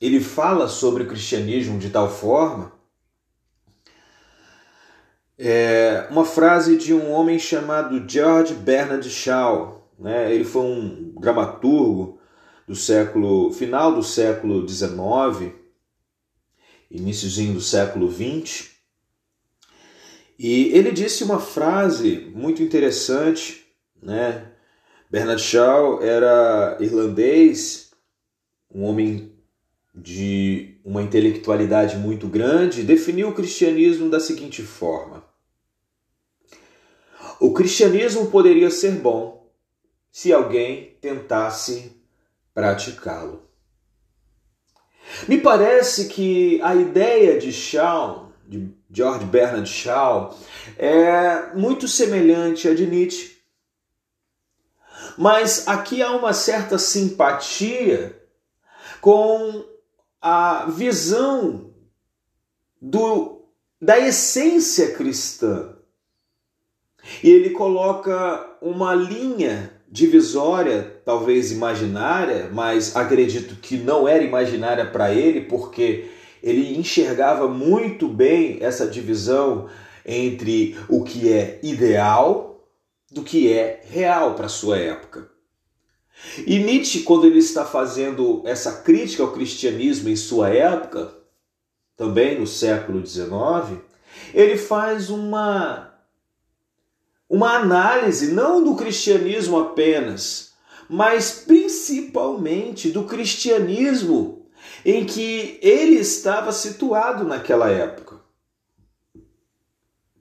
ele 0.00 0.18
fala 0.18 0.66
sobre 0.66 1.02
o 1.02 1.06
cristianismo 1.06 1.78
de 1.78 1.90
tal 1.90 2.10
forma. 2.10 2.72
É 5.38 6.06
uma 6.10 6.24
frase 6.24 6.76
de 6.76 6.92
um 6.92 7.10
homem 7.12 7.38
chamado 7.38 8.04
George 8.08 8.54
Bernard 8.54 9.08
Shaw. 9.08 9.90
Né? 9.98 10.34
Ele 10.34 10.44
foi 10.44 10.62
um 10.62 11.14
dramaturgo 11.18 12.18
do 12.66 12.74
século 12.74 13.52
final 13.52 13.94
do 13.94 14.02
século 14.02 14.66
XIX, 14.66 15.52
iníciozinho 16.90 17.54
do 17.54 17.60
século 17.60 18.10
XX. 18.10 18.69
E 20.42 20.74
ele 20.74 20.90
disse 20.90 21.22
uma 21.22 21.38
frase 21.38 22.32
muito 22.34 22.62
interessante, 22.62 23.66
né? 24.02 24.50
Bernard 25.10 25.42
Shaw 25.42 26.02
era 26.02 26.78
irlandês, 26.80 27.90
um 28.74 28.84
homem 28.84 29.34
de 29.94 30.80
uma 30.82 31.02
intelectualidade 31.02 31.98
muito 31.98 32.26
grande, 32.26 32.84
definiu 32.84 33.28
o 33.28 33.34
cristianismo 33.34 34.08
da 34.08 34.18
seguinte 34.18 34.62
forma: 34.62 35.22
O 37.38 37.52
cristianismo 37.52 38.30
poderia 38.30 38.70
ser 38.70 38.92
bom 38.92 39.46
se 40.10 40.32
alguém 40.32 40.96
tentasse 41.02 42.02
praticá-lo. 42.54 43.46
Me 45.28 45.36
parece 45.36 46.08
que 46.08 46.62
a 46.62 46.74
ideia 46.74 47.38
de 47.38 47.52
Shaw, 47.52 48.32
de 48.48 48.79
George 48.92 49.24
Bernard 49.24 49.68
Shaw, 49.68 50.36
é 50.76 51.54
muito 51.54 51.86
semelhante 51.86 52.68
à 52.68 52.74
de 52.74 52.86
Nietzsche. 52.86 53.38
Mas 55.16 55.68
aqui 55.68 56.02
há 56.02 56.12
uma 56.12 56.32
certa 56.32 56.78
simpatia 56.78 58.20
com 59.00 59.64
a 60.20 60.66
visão 60.66 61.72
do, 62.80 63.44
da 63.80 63.98
essência 63.98 64.94
cristã. 64.94 65.76
E 67.22 67.30
ele 67.30 67.50
coloca 67.50 68.56
uma 68.60 68.94
linha 68.94 69.72
divisória, 69.90 71.00
talvez 71.04 71.50
imaginária, 71.50 72.48
mas 72.52 72.94
acredito 72.94 73.56
que 73.56 73.76
não 73.76 74.06
era 74.06 74.22
imaginária 74.22 74.86
para 74.86 75.12
ele, 75.12 75.42
porque 75.42 76.10
ele 76.42 76.76
enxergava 76.76 77.48
muito 77.48 78.08
bem 78.08 78.58
essa 78.60 78.86
divisão 78.86 79.68
entre 80.04 80.76
o 80.88 81.02
que 81.02 81.32
é 81.32 81.60
ideal 81.62 82.66
do 83.10 83.22
que 83.22 83.52
é 83.52 83.82
real 83.84 84.34
para 84.34 84.48
sua 84.48 84.78
época. 84.78 85.28
E 86.46 86.58
Nietzsche, 86.58 87.02
quando 87.02 87.26
ele 87.26 87.38
está 87.38 87.64
fazendo 87.64 88.42
essa 88.44 88.82
crítica 88.82 89.22
ao 89.22 89.32
cristianismo 89.32 90.08
em 90.08 90.16
sua 90.16 90.50
época, 90.50 91.14
também 91.96 92.38
no 92.38 92.46
século 92.46 93.04
XIX, 93.04 93.80
ele 94.32 94.56
faz 94.56 95.10
uma 95.10 95.88
uma 97.28 97.56
análise 97.56 98.32
não 98.32 98.64
do 98.64 98.74
cristianismo 98.74 99.56
apenas, 99.56 100.52
mas 100.88 101.44
principalmente 101.46 102.90
do 102.90 103.04
cristianismo 103.04 104.39
em 104.84 105.04
que 105.04 105.58
ele 105.62 105.96
estava 105.96 106.52
situado 106.52 107.24
naquela 107.24 107.70
época. 107.70 108.20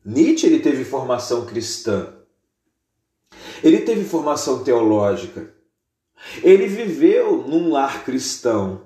Nietzsche 0.04 0.48
ele 0.48 0.60
teve 0.60 0.84
formação 0.84 1.46
cristã. 1.46 2.14
Ele 3.64 3.82
teve 3.82 4.04
formação 4.06 4.64
teológica. 4.64 5.54
Ele 6.44 6.68
viveu 6.68 7.48
num 7.48 7.70
lar 7.70 8.04
cristão. 8.04 8.84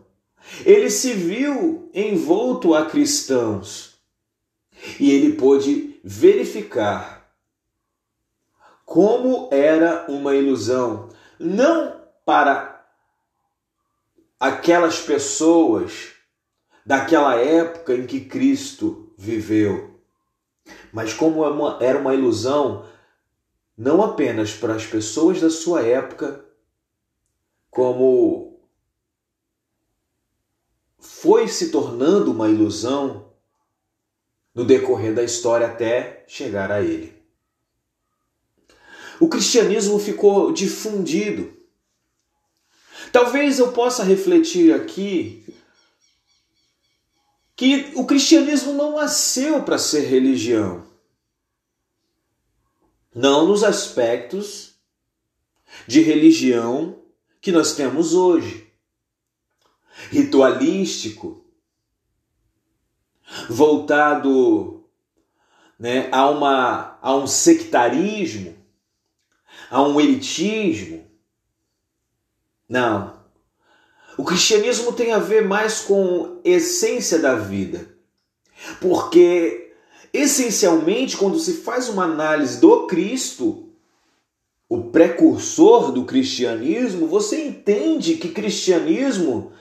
Ele 0.66 0.90
se 0.90 1.14
viu 1.14 1.90
envolto 1.94 2.74
a 2.76 2.86
cristãos. 2.86 3.94
E 5.00 5.12
ele 5.12 5.34
pôde 5.34 6.00
verificar 6.04 7.24
como 8.86 9.48
era 9.52 10.06
uma 10.10 10.36
ilusão, 10.36 11.10
não 11.40 12.02
para 12.26 12.73
aquelas 14.44 15.00
pessoas 15.00 16.12
daquela 16.86 17.38
época 17.38 17.96
em 17.96 18.06
que 18.06 18.26
Cristo 18.26 19.14
viveu, 19.18 20.02
mas 20.92 21.14
como 21.14 21.46
é 21.80 21.86
era 21.86 21.98
uma 21.98 22.14
ilusão 22.14 22.86
não 23.78 24.04
apenas 24.04 24.54
para 24.54 24.76
as 24.76 24.86
pessoas 24.86 25.40
da 25.40 25.50
sua 25.50 25.84
época, 25.84 26.44
como 27.72 28.60
foi 31.00 31.48
se 31.48 31.72
tornando 31.72 32.30
uma 32.30 32.50
ilusão 32.50 33.32
no 34.54 34.66
decorrer 34.66 35.16
da 35.16 35.24
história 35.24 35.68
até 35.68 36.26
chegar 36.28 36.70
a 36.70 36.82
ele. 36.82 37.18
O 39.22 39.30
cristianismo 39.30 39.98
ficou 40.00 40.52
difundido. 40.52 41.63
Talvez 43.14 43.60
eu 43.60 43.72
possa 43.72 44.04
refletir 44.04 44.74
aqui 44.74 45.46
que 47.56 47.92
o 47.94 48.08
cristianismo 48.08 48.74
não 48.74 48.96
nasceu 48.96 49.62
para 49.62 49.78
ser 49.78 50.08
religião. 50.08 50.84
Não 53.14 53.46
nos 53.46 53.64
aspectos 53.64 54.74
de 55.86 56.02
religião 56.02 57.04
que 57.40 57.52
nós 57.52 57.76
temos 57.76 58.16
hoje. 58.16 58.68
Ritualístico, 60.10 61.46
voltado 63.48 64.90
né, 65.78 66.10
a, 66.12 66.28
uma, 66.32 66.98
a 67.00 67.16
um 67.16 67.28
sectarismo, 67.28 68.58
a 69.70 69.84
um 69.84 70.02
elitismo. 70.02 71.13
Não. 72.74 73.14
O 74.18 74.24
cristianismo 74.24 74.94
tem 74.94 75.12
a 75.12 75.20
ver 75.20 75.48
mais 75.48 75.82
com 75.82 76.40
essência 76.44 77.20
da 77.20 77.36
vida. 77.36 77.88
Porque, 78.82 79.76
essencialmente, 80.12 81.16
quando 81.16 81.38
se 81.38 81.54
faz 81.54 81.88
uma 81.88 82.06
análise 82.06 82.60
do 82.60 82.88
Cristo, 82.88 83.70
o 84.68 84.86
precursor 84.86 85.92
do 85.92 86.04
cristianismo, 86.04 87.06
você 87.06 87.46
entende 87.46 88.16
que 88.16 88.30
cristianismo 88.30 89.52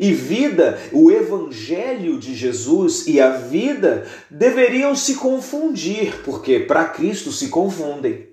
e 0.00 0.14
vida, 0.14 0.80
o 0.94 1.10
evangelho 1.10 2.18
de 2.18 2.34
Jesus 2.34 3.06
e 3.06 3.20
a 3.20 3.32
vida 3.32 4.06
deveriam 4.30 4.96
se 4.96 5.16
confundir, 5.16 6.22
porque 6.24 6.60
para 6.60 6.86
Cristo 6.86 7.32
se 7.32 7.48
confundem. 7.48 8.31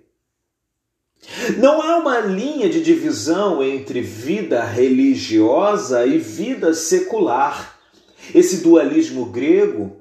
Não 1.57 1.81
há 1.81 1.97
uma 1.97 2.19
linha 2.19 2.69
de 2.69 2.81
divisão 2.81 3.63
entre 3.63 4.01
vida 4.01 4.63
religiosa 4.63 6.05
e 6.05 6.17
vida 6.17 6.73
secular. 6.73 7.77
Esse 8.33 8.57
dualismo 8.57 9.25
grego, 9.25 9.97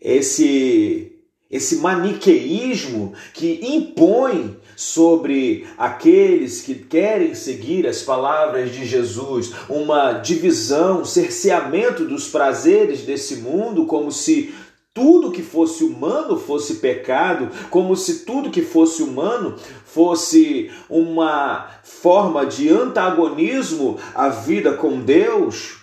esse 0.00 1.12
esse 1.48 1.76
maniqueísmo 1.76 3.12
que 3.32 3.60
impõe 3.62 4.56
sobre 4.74 5.66
aqueles 5.78 6.60
que 6.60 6.74
querem 6.74 7.34
seguir 7.34 7.86
as 7.86 8.02
palavras 8.02 8.72
de 8.72 8.84
Jesus, 8.84 9.52
uma 9.68 10.14
divisão, 10.14 11.04
cerceamento 11.04 12.04
dos 12.04 12.28
prazeres 12.28 13.02
desse 13.02 13.36
mundo, 13.36 13.86
como 13.86 14.10
se 14.10 14.52
tudo 14.96 15.30
que 15.30 15.42
fosse 15.42 15.84
humano 15.84 16.38
fosse 16.38 16.76
pecado, 16.76 17.50
como 17.68 17.94
se 17.94 18.24
tudo 18.24 18.50
que 18.50 18.62
fosse 18.62 19.02
humano 19.02 19.54
fosse 19.84 20.72
uma 20.88 21.68
forma 21.84 22.46
de 22.46 22.70
antagonismo 22.70 24.00
à 24.14 24.30
vida 24.30 24.72
com 24.72 24.98
Deus, 24.98 25.82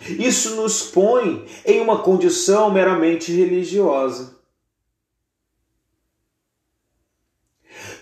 isso 0.00 0.56
nos 0.56 0.82
põe 0.82 1.46
em 1.64 1.80
uma 1.80 2.00
condição 2.00 2.68
meramente 2.68 3.30
religiosa. 3.30 4.36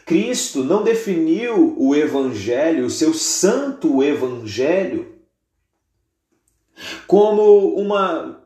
Cristo 0.07 0.65
não 0.65 0.83
definiu 0.83 1.75
o 1.79 1.95
Evangelho, 1.95 2.87
o 2.87 2.91
seu 2.91 3.13
santo 3.13 4.03
Evangelho, 4.03 5.21
como 7.07 7.75
uma 7.75 8.43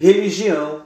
religião 0.00 0.83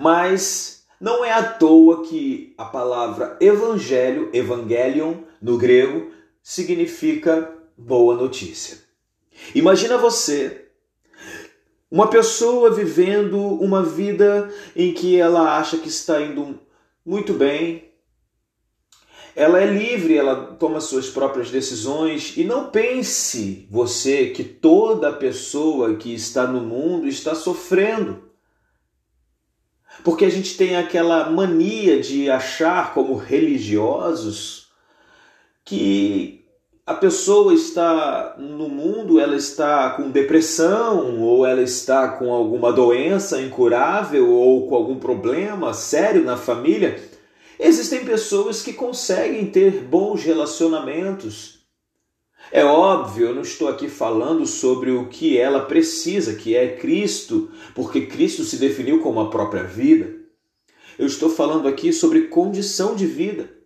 mas 0.00 0.86
não 0.98 1.22
é 1.22 1.30
à 1.30 1.42
toa 1.42 2.02
que 2.04 2.54
a 2.56 2.64
palavra 2.64 3.36
evangelho, 3.38 4.30
evangelion, 4.32 5.14
no 5.42 5.58
grego, 5.58 6.10
significa 6.42 7.52
boa 7.76 8.16
notícia. 8.16 8.78
Imagina 9.54 9.98
você, 9.98 10.68
uma 11.90 12.08
pessoa 12.08 12.70
vivendo 12.70 13.38
uma 13.38 13.82
vida 13.82 14.50
em 14.74 14.94
que 14.94 15.18
ela 15.18 15.58
acha 15.58 15.76
que 15.76 15.88
está 15.88 16.18
indo 16.20 16.58
muito 17.04 17.34
bem, 17.34 17.90
ela 19.36 19.60
é 19.60 19.66
livre, 19.66 20.16
ela 20.16 20.56
toma 20.58 20.80
suas 20.80 21.10
próprias 21.10 21.50
decisões 21.50 22.36
e 22.38 22.44
não 22.44 22.70
pense 22.70 23.66
você 23.70 24.28
que 24.30 24.44
toda 24.44 25.12
pessoa 25.12 25.96
que 25.96 26.14
está 26.14 26.46
no 26.46 26.60
mundo 26.62 27.06
está 27.06 27.34
sofrendo. 27.34 28.29
Porque 30.02 30.24
a 30.24 30.30
gente 30.30 30.56
tem 30.56 30.76
aquela 30.76 31.30
mania 31.30 32.00
de 32.00 32.30
achar, 32.30 32.94
como 32.94 33.14
religiosos, 33.16 34.68
que 35.64 36.44
a 36.86 36.94
pessoa 36.94 37.54
está 37.54 38.34
no 38.36 38.68
mundo, 38.68 39.20
ela 39.20 39.36
está 39.36 39.90
com 39.90 40.10
depressão, 40.10 41.20
ou 41.20 41.46
ela 41.46 41.62
está 41.62 42.08
com 42.08 42.32
alguma 42.32 42.72
doença 42.72 43.40
incurável, 43.40 44.28
ou 44.30 44.66
com 44.66 44.74
algum 44.74 44.98
problema 44.98 45.72
sério 45.72 46.24
na 46.24 46.36
família. 46.36 47.00
Existem 47.58 48.04
pessoas 48.04 48.62
que 48.62 48.72
conseguem 48.72 49.46
ter 49.46 49.82
bons 49.84 50.24
relacionamentos, 50.24 51.59
é 52.52 52.64
óbvio, 52.64 53.28
eu 53.28 53.34
não 53.34 53.42
estou 53.42 53.68
aqui 53.68 53.88
falando 53.88 54.44
sobre 54.44 54.90
o 54.90 55.08
que 55.08 55.38
ela 55.38 55.60
precisa, 55.60 56.34
que 56.34 56.56
é 56.56 56.76
Cristo, 56.76 57.50
porque 57.74 58.06
Cristo 58.06 58.42
se 58.42 58.56
definiu 58.56 59.00
como 59.00 59.20
a 59.20 59.30
própria 59.30 59.62
vida. 59.62 60.16
Eu 60.98 61.06
estou 61.06 61.30
falando 61.30 61.68
aqui 61.68 61.92
sobre 61.92 62.22
condição 62.22 62.94
de 62.94 63.06
vida. 63.06 63.59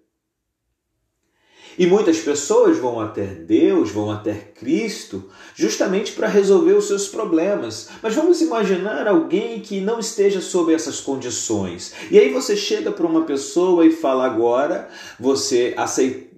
E 1.79 1.87
muitas 1.87 2.19
pessoas 2.19 2.79
vão 2.79 3.01
até 3.01 3.25
Deus, 3.25 3.91
vão 3.91 4.11
até 4.11 4.35
Cristo, 4.35 5.31
justamente 5.55 6.13
para 6.13 6.29
resolver 6.29 6.73
os 6.73 6.87
seus 6.87 7.09
problemas. 7.09 7.89
Mas 8.03 8.15
vamos 8.15 8.41
imaginar 8.41 9.09
alguém 9.09 9.61
que 9.61 9.81
não 9.81 9.99
esteja 9.99 10.41
sob 10.41 10.73
essas 10.73 11.01
condições. 11.01 11.93
E 12.11 12.19
aí 12.19 12.33
você 12.33 12.57
chega 12.57 12.93
para 12.93 13.07
uma 13.07 13.23
pessoa 13.23 13.85
e 13.85 13.91
fala: 13.91 14.25
agora 14.25 14.89
você 15.19 15.75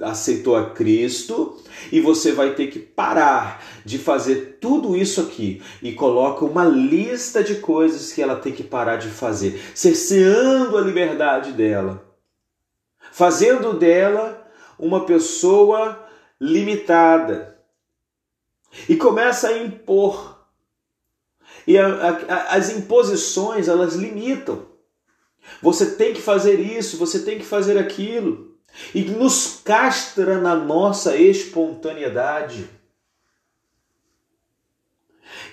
aceitou 0.00 0.56
a 0.56 0.70
Cristo 0.70 1.56
e 1.92 2.00
você 2.00 2.32
vai 2.32 2.54
ter 2.54 2.68
que 2.68 2.78
parar 2.78 3.62
de 3.84 3.98
fazer 3.98 4.58
tudo 4.60 4.96
isso 4.96 5.20
aqui 5.20 5.62
e 5.82 5.92
coloca 5.92 6.44
uma 6.44 6.64
lista 6.64 7.42
de 7.42 7.56
coisas 7.56 8.12
que 8.12 8.22
ela 8.22 8.36
tem 8.36 8.52
que 8.52 8.64
parar 8.64 8.96
de 8.96 9.08
fazer, 9.08 9.60
cerceando 9.74 10.76
a 10.76 10.80
liberdade 10.80 11.52
dela, 11.52 12.04
fazendo 13.12 13.72
dela 13.74 14.35
uma 14.78 15.04
pessoa 15.04 16.06
limitada 16.40 17.58
e 18.88 18.96
começa 18.96 19.48
a 19.48 19.58
impor. 19.58 20.36
E 21.66 21.78
a, 21.78 21.86
a, 21.86 22.54
as 22.56 22.70
imposições 22.70 23.68
elas 23.68 23.94
limitam. 23.94 24.66
Você 25.62 25.94
tem 25.94 26.12
que 26.12 26.20
fazer 26.20 26.60
isso, 26.60 26.96
você 26.96 27.20
tem 27.20 27.38
que 27.38 27.44
fazer 27.44 27.78
aquilo. 27.78 28.56
E 28.94 29.02
nos 29.02 29.60
castra 29.64 30.38
na 30.40 30.54
nossa 30.54 31.16
espontaneidade. 31.16 32.68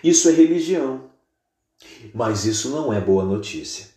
Isso 0.04 0.28
é 0.30 0.34
religião. 0.34 1.10
Mas 2.14 2.46
isso 2.46 2.70
não 2.70 2.92
é 2.92 3.00
boa 3.00 3.24
notícia. 3.24 3.93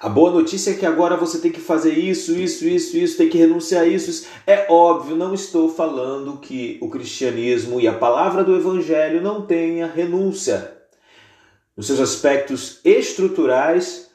A 0.00 0.08
boa 0.08 0.30
notícia 0.30 0.70
é 0.70 0.74
que 0.74 0.86
agora 0.86 1.16
você 1.16 1.38
tem 1.38 1.50
que 1.50 1.60
fazer 1.60 1.92
isso, 1.92 2.32
isso, 2.32 2.66
isso, 2.66 2.96
isso, 2.96 3.16
tem 3.16 3.28
que 3.28 3.38
renunciar 3.38 3.82
a 3.82 3.86
isso, 3.86 4.10
isso. 4.10 4.26
É 4.46 4.66
óbvio, 4.70 5.16
não 5.16 5.34
estou 5.34 5.68
falando 5.68 6.38
que 6.38 6.78
o 6.80 6.88
cristianismo 6.88 7.80
e 7.80 7.88
a 7.88 7.98
palavra 7.98 8.44
do 8.44 8.54
evangelho 8.54 9.20
não 9.20 9.44
tenha 9.44 9.86
renúncia. 9.86 10.76
Nos 11.76 11.86
seus 11.86 12.00
aspectos 12.00 12.80
estruturais, 12.84 14.10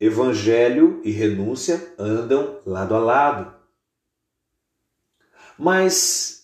evangelho 0.00 1.00
e 1.04 1.10
renúncia 1.10 1.94
andam 1.98 2.58
lado 2.64 2.94
a 2.94 2.98
lado. 2.98 3.54
Mas 5.58 6.36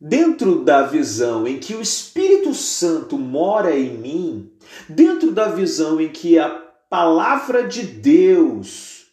dentro 0.00 0.64
da 0.64 0.82
visão 0.82 1.46
em 1.46 1.58
que 1.58 1.74
o 1.74 1.80
Espírito 1.80 2.52
Santo 2.52 3.16
mora 3.16 3.76
em 3.76 3.96
mim, 3.96 4.52
dentro 4.88 5.32
da 5.32 5.48
visão 5.48 6.00
em 6.00 6.10
que 6.10 6.38
a 6.38 6.63
palavra 6.94 7.66
de 7.66 7.82
Deus 7.82 9.06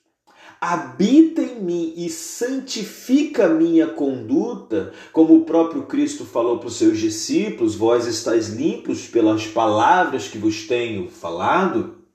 habita 0.62 1.42
em 1.42 1.64
mim 1.64 1.96
e 1.98 2.12
santifica 2.12 3.50
minha 3.50 3.88
conduta, 3.88 4.94
como 5.12 5.36
o 5.36 5.46
próprio 5.46 5.88
Cristo 5.88 6.24
falou 6.24 6.60
para 6.60 6.68
os 6.68 6.78
seus 6.78 7.00
discípulos: 7.00 7.74
Vós 7.74 8.06
estáis 8.06 8.50
limpos 8.50 9.08
pelas 9.08 9.48
palavras 9.48 10.28
que 10.28 10.38
vos 10.38 10.68
tenho 10.68 11.10
falado. 11.10 12.06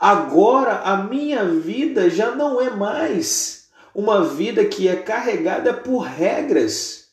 Agora 0.00 0.78
a 0.78 0.96
minha 1.04 1.44
vida 1.44 2.08
já 2.08 2.34
não 2.34 2.58
é 2.58 2.70
mais 2.70 3.68
uma 3.94 4.24
vida 4.24 4.64
que 4.64 4.88
é 4.88 4.96
carregada 4.96 5.74
por 5.74 5.98
regras, 5.98 7.10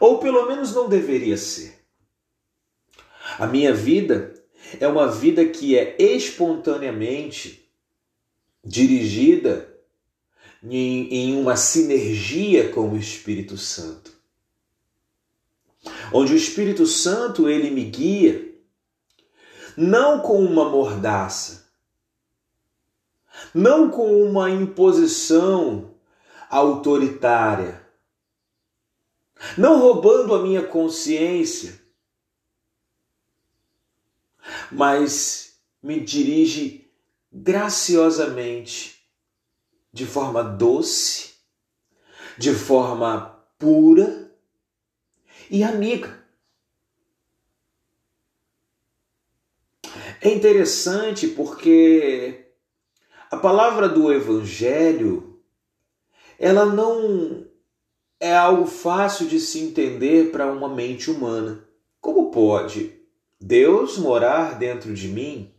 ou 0.00 0.18
pelo 0.18 0.48
menos 0.48 0.74
não 0.74 0.88
deveria 0.88 1.36
ser. 1.36 1.78
A 3.38 3.46
minha 3.46 3.72
vida 3.72 4.39
é 4.78 4.86
uma 4.86 5.08
vida 5.08 5.44
que 5.46 5.76
é 5.76 5.96
espontaneamente 5.98 7.68
dirigida 8.64 9.74
em, 10.62 11.08
em 11.08 11.40
uma 11.40 11.56
sinergia 11.56 12.70
com 12.70 12.90
o 12.90 12.96
Espírito 12.96 13.56
Santo. 13.56 14.12
Onde 16.12 16.34
o 16.34 16.36
Espírito 16.36 16.86
Santo 16.86 17.48
ele 17.48 17.70
me 17.70 17.84
guia 17.84 18.50
não 19.76 20.20
com 20.20 20.44
uma 20.44 20.68
mordaça, 20.68 21.70
não 23.54 23.90
com 23.90 24.22
uma 24.22 24.50
imposição 24.50 25.94
autoritária, 26.50 27.86
não 29.56 29.78
roubando 29.78 30.34
a 30.34 30.42
minha 30.42 30.62
consciência, 30.62 31.79
mas 34.70 35.60
me 35.82 36.00
dirige 36.00 36.90
graciosamente, 37.32 39.00
de 39.92 40.06
forma 40.06 40.42
doce, 40.42 41.34
de 42.38 42.54
forma 42.54 43.44
pura 43.58 44.32
e 45.50 45.64
amiga. 45.64 46.20
É 50.20 50.28
interessante 50.28 51.28
porque 51.28 52.52
a 53.30 53.36
palavra 53.36 53.88
do 53.88 54.12
evangelho 54.12 55.40
ela 56.38 56.66
não 56.66 57.46
é 58.18 58.36
algo 58.36 58.66
fácil 58.66 59.26
de 59.26 59.40
se 59.40 59.60
entender 59.60 60.30
para 60.30 60.50
uma 60.52 60.68
mente 60.68 61.10
humana. 61.10 61.66
Como 62.00 62.30
pode 62.30 62.99
Deus 63.40 63.96
morar 63.96 64.58
dentro 64.58 64.92
de 64.92 65.08
mim? 65.08 65.52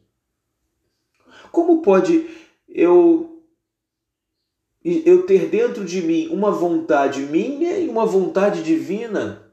Como 1.52 1.82
pode 1.82 2.30
eu 2.68 3.28
eu 4.84 5.28
ter 5.28 5.48
dentro 5.48 5.86
de 5.86 6.02
mim 6.02 6.28
uma 6.30 6.52
vontade 6.52 7.22
minha 7.22 7.78
e 7.78 7.88
uma 7.88 8.04
vontade 8.06 8.64
divina 8.64 9.52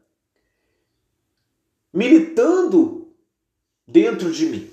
militando 1.92 3.12
dentro 3.86 4.32
de 4.32 4.46
mim? 4.46 4.70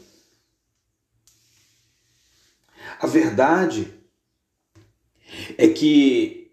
A 2.99 3.07
verdade 3.07 3.93
é 5.57 5.67
que 5.67 6.51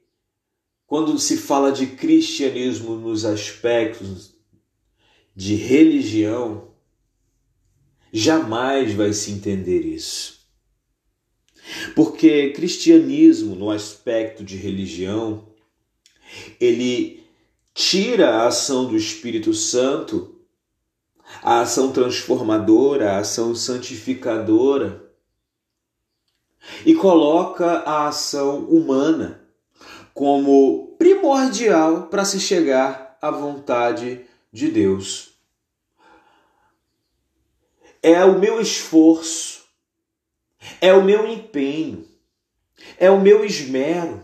quando 0.86 1.18
se 1.18 1.36
fala 1.36 1.72
de 1.72 1.86
cristianismo 1.86 2.96
nos 2.96 3.24
aspectos 3.24 4.34
de 5.34 5.54
religião, 5.54 6.71
jamais 8.12 8.92
vai 8.92 9.12
se 9.12 9.30
entender 9.30 9.80
isso. 9.80 10.42
Porque 11.94 12.50
cristianismo, 12.50 13.54
no 13.54 13.70
aspecto 13.70 14.44
de 14.44 14.56
religião, 14.56 15.48
ele 16.60 17.24
tira 17.72 18.36
a 18.36 18.46
ação 18.48 18.86
do 18.86 18.96
Espírito 18.96 19.54
Santo, 19.54 20.40
a 21.42 21.60
ação 21.60 21.92
transformadora, 21.92 23.12
a 23.12 23.18
ação 23.18 23.54
santificadora, 23.54 25.10
e 26.84 26.94
coloca 26.94 27.78
a 27.80 28.08
ação 28.08 28.64
humana 28.66 29.40
como 30.14 30.94
primordial 30.98 32.08
para 32.08 32.24
se 32.24 32.38
chegar 32.38 33.16
à 33.20 33.30
vontade 33.30 34.20
de 34.52 34.68
Deus. 34.68 35.31
É 38.02 38.24
o 38.24 38.38
meu 38.38 38.60
esforço, 38.60 39.64
é 40.80 40.92
o 40.92 41.04
meu 41.04 41.26
empenho, 41.26 42.06
é 42.98 43.10
o 43.10 43.20
meu 43.20 43.44
esmero 43.44 44.22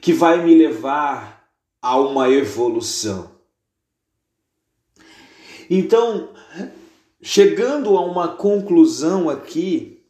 que 0.00 0.12
vai 0.12 0.44
me 0.44 0.54
levar 0.54 1.48
a 1.80 1.98
uma 1.98 2.28
evolução. 2.28 3.34
Então, 5.68 6.32
chegando 7.22 7.96
a 7.96 8.00
uma 8.00 8.28
conclusão 8.36 9.28
aqui 9.28 10.04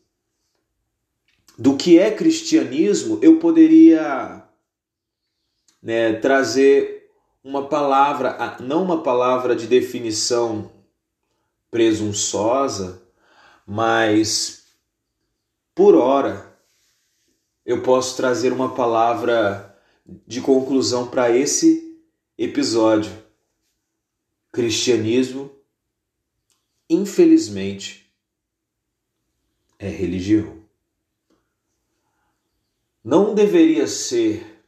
do 1.59 1.77
que 1.77 1.99
é 1.99 2.11
cristianismo, 2.11 3.19
eu 3.23 3.39
poderia 3.39 4.43
né, 5.83 6.15
trazer 6.15 7.11
uma 7.43 7.69
palavra, 7.69 8.57
não 8.61 8.83
uma 8.83 9.03
palavra 9.03 9.57
de 9.57 9.67
definição 9.67 10.71
presunçosa, 11.71 13.03
mas 13.67 14.67
por 15.75 15.95
hora 15.95 16.57
eu 17.65 17.83
posso 17.83 18.17
trazer 18.17 18.53
uma 18.53 18.75
palavra 18.75 19.77
de 20.27 20.41
conclusão 20.41 21.09
para 21.09 21.31
esse 21.31 22.01
episódio. 22.39 23.13
Cristianismo, 24.53 25.51
infelizmente, 26.89 28.11
é 29.79 29.89
religião. 29.89 30.65
Não 33.03 33.35
deveria 33.35 33.87
ser, 33.87 34.65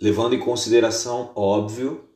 levando 0.00 0.34
em 0.34 0.40
consideração, 0.40 1.32
óbvio, 1.34 2.08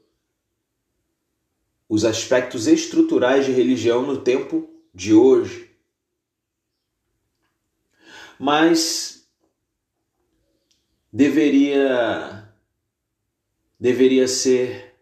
os 1.88 2.04
aspectos 2.04 2.66
estruturais 2.66 3.44
de 3.46 3.52
religião 3.52 4.02
no 4.02 4.20
tempo 4.20 4.68
de 4.94 5.14
hoje. 5.14 5.70
Mas 8.38 9.28
deveria 11.12 12.52
deveria 13.78 14.26
ser 14.26 14.94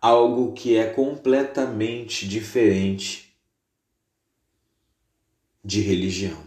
algo 0.00 0.54
que 0.54 0.76
é 0.76 0.92
completamente 0.92 2.26
diferente 2.26 3.36
de 5.62 5.80
religião. 5.82 6.42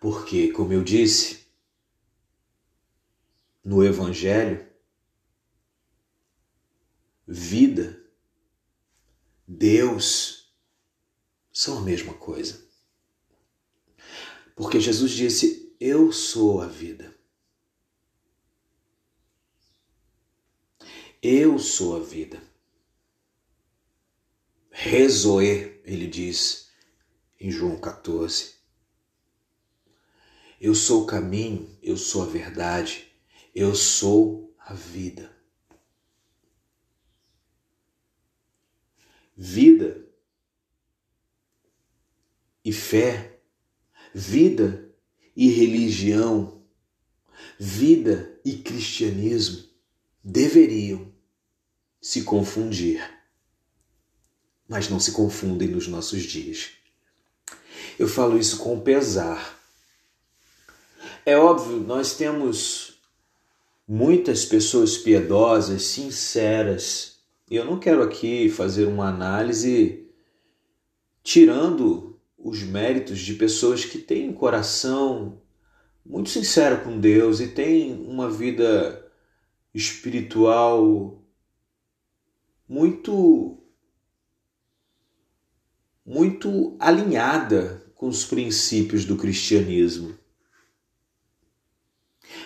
Porque, 0.00 0.50
como 0.52 0.72
eu 0.72 0.82
disse, 0.82 1.46
no 3.62 3.84
evangelho 3.84 4.73
vida, 7.26 8.02
Deus 9.46 10.54
são 11.52 11.78
a 11.78 11.80
mesma 11.82 12.14
coisa. 12.14 12.66
Porque 14.54 14.80
Jesus 14.80 15.12
disse: 15.12 15.74
Eu 15.80 16.12
sou 16.12 16.60
a 16.60 16.66
vida. 16.66 17.14
Eu 21.22 21.58
sou 21.58 21.96
a 21.96 22.00
vida. 22.00 22.42
Rezoe, 24.70 25.80
ele 25.84 26.06
diz 26.06 26.70
em 27.40 27.50
João 27.50 27.80
14. 27.80 28.54
Eu 30.60 30.74
sou 30.74 31.02
o 31.02 31.06
caminho, 31.06 31.78
eu 31.82 31.96
sou 31.96 32.22
a 32.22 32.26
verdade, 32.26 33.12
eu 33.54 33.74
sou 33.74 34.54
a 34.58 34.74
vida. 34.74 35.33
Vida 39.36 40.04
e 42.64 42.72
fé, 42.72 43.38
vida 44.14 44.88
e 45.36 45.48
religião, 45.50 46.62
vida 47.58 48.40
e 48.44 48.56
cristianismo 48.56 49.64
deveriam 50.22 51.12
se 52.00 52.22
confundir, 52.22 53.02
mas 54.68 54.88
não 54.88 55.00
se 55.00 55.12
confundem 55.12 55.68
nos 55.68 55.88
nossos 55.88 56.22
dias. 56.22 56.70
Eu 57.98 58.08
falo 58.08 58.38
isso 58.38 58.58
com 58.58 58.80
pesar. 58.80 59.58
É 61.26 61.36
óbvio, 61.36 61.78
nós 61.80 62.16
temos 62.16 63.00
muitas 63.86 64.44
pessoas 64.44 64.96
piedosas, 64.96 65.82
sinceras, 65.84 67.13
e 67.54 67.56
eu 67.56 67.64
não 67.64 67.78
quero 67.78 68.02
aqui 68.02 68.48
fazer 68.48 68.84
uma 68.84 69.08
análise 69.08 70.10
tirando 71.22 72.20
os 72.36 72.64
méritos 72.64 73.20
de 73.20 73.34
pessoas 73.34 73.84
que 73.84 73.96
têm 73.98 74.28
um 74.28 74.32
coração 74.32 75.40
muito 76.04 76.30
sincero 76.30 76.82
com 76.82 76.98
Deus 76.98 77.38
e 77.38 77.46
têm 77.46 77.94
uma 78.08 78.28
vida 78.28 79.08
espiritual 79.72 81.22
muito 82.68 83.62
muito 86.04 86.76
alinhada 86.80 87.86
com 87.94 88.08
os 88.08 88.24
princípios 88.24 89.04
do 89.04 89.16
cristianismo. 89.16 90.18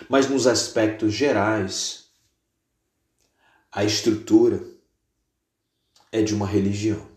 Mas 0.07 0.29
nos 0.29 0.45
aspectos 0.45 1.11
gerais, 1.13 2.11
a 3.71 3.83
estrutura 3.83 4.68
é 6.11 6.21
de 6.21 6.33
uma 6.33 6.47
religião. 6.47 7.07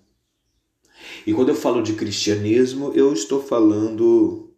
E 1.27 1.33
quando 1.33 1.49
eu 1.49 1.55
falo 1.55 1.83
de 1.83 1.95
cristianismo, 1.95 2.93
eu 2.95 3.13
estou 3.13 3.43
falando 3.43 4.55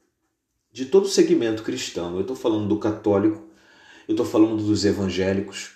de 0.72 0.86
todo 0.86 1.04
o 1.04 1.08
segmento 1.08 1.62
cristão. 1.62 2.14
Eu 2.14 2.22
estou 2.22 2.36
falando 2.36 2.68
do 2.68 2.78
católico, 2.78 3.48
eu 4.08 4.12
estou 4.12 4.26
falando 4.26 4.62
dos 4.62 4.84
evangélicos, 4.84 5.72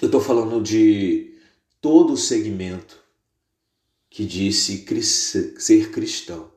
eu 0.00 0.06
estou 0.06 0.20
falando 0.20 0.62
de 0.62 1.34
todo 1.80 2.12
o 2.12 2.16
segmento 2.16 2.98
que 4.08 4.24
disse 4.24 4.84
ser 5.04 5.90
cristão. 5.90 6.50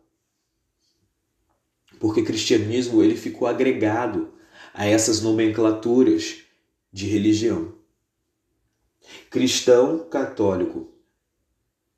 Porque 1.99 2.21
cristianismo 2.21 3.01
ele 3.01 3.15
ficou 3.15 3.47
agregado 3.47 4.33
a 4.73 4.85
essas 4.85 5.21
nomenclaturas 5.21 6.39
de 6.91 7.07
religião 7.07 7.72
cristão 9.29 9.99
católico 10.09 10.89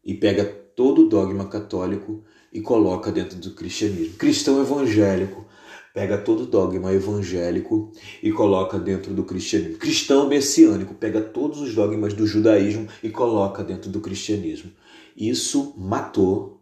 e 0.03 0.13
pega 0.13 0.45
todo 0.45 1.03
o 1.03 1.09
dogma 1.09 1.47
católico 1.47 2.23
e 2.51 2.61
coloca 2.61 3.11
dentro 3.11 3.37
do 3.37 3.51
cristianismo. 3.51 4.17
Cristão 4.17 4.61
evangélico 4.61 5.45
pega 5.93 6.17
todo 6.17 6.43
o 6.43 6.45
dogma 6.45 6.91
evangélico 6.93 7.91
e 8.21 8.31
coloca 8.31 8.77
dentro 8.77 9.13
do 9.13 9.23
cristianismo. 9.23 9.77
Cristão 9.77 10.27
messiânico 10.27 10.93
pega 10.93 11.21
todos 11.21 11.61
os 11.61 11.73
dogmas 11.73 12.13
do 12.13 12.27
judaísmo 12.27 12.87
e 13.01 13.09
coloca 13.09 13.63
dentro 13.63 13.89
do 13.89 14.01
cristianismo. 14.01 14.71
Isso 15.15 15.73
matou 15.77 16.61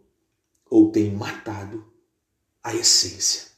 ou 0.70 0.90
tem 0.90 1.10
matado 1.10 1.84
a 2.62 2.74
essência. 2.74 3.52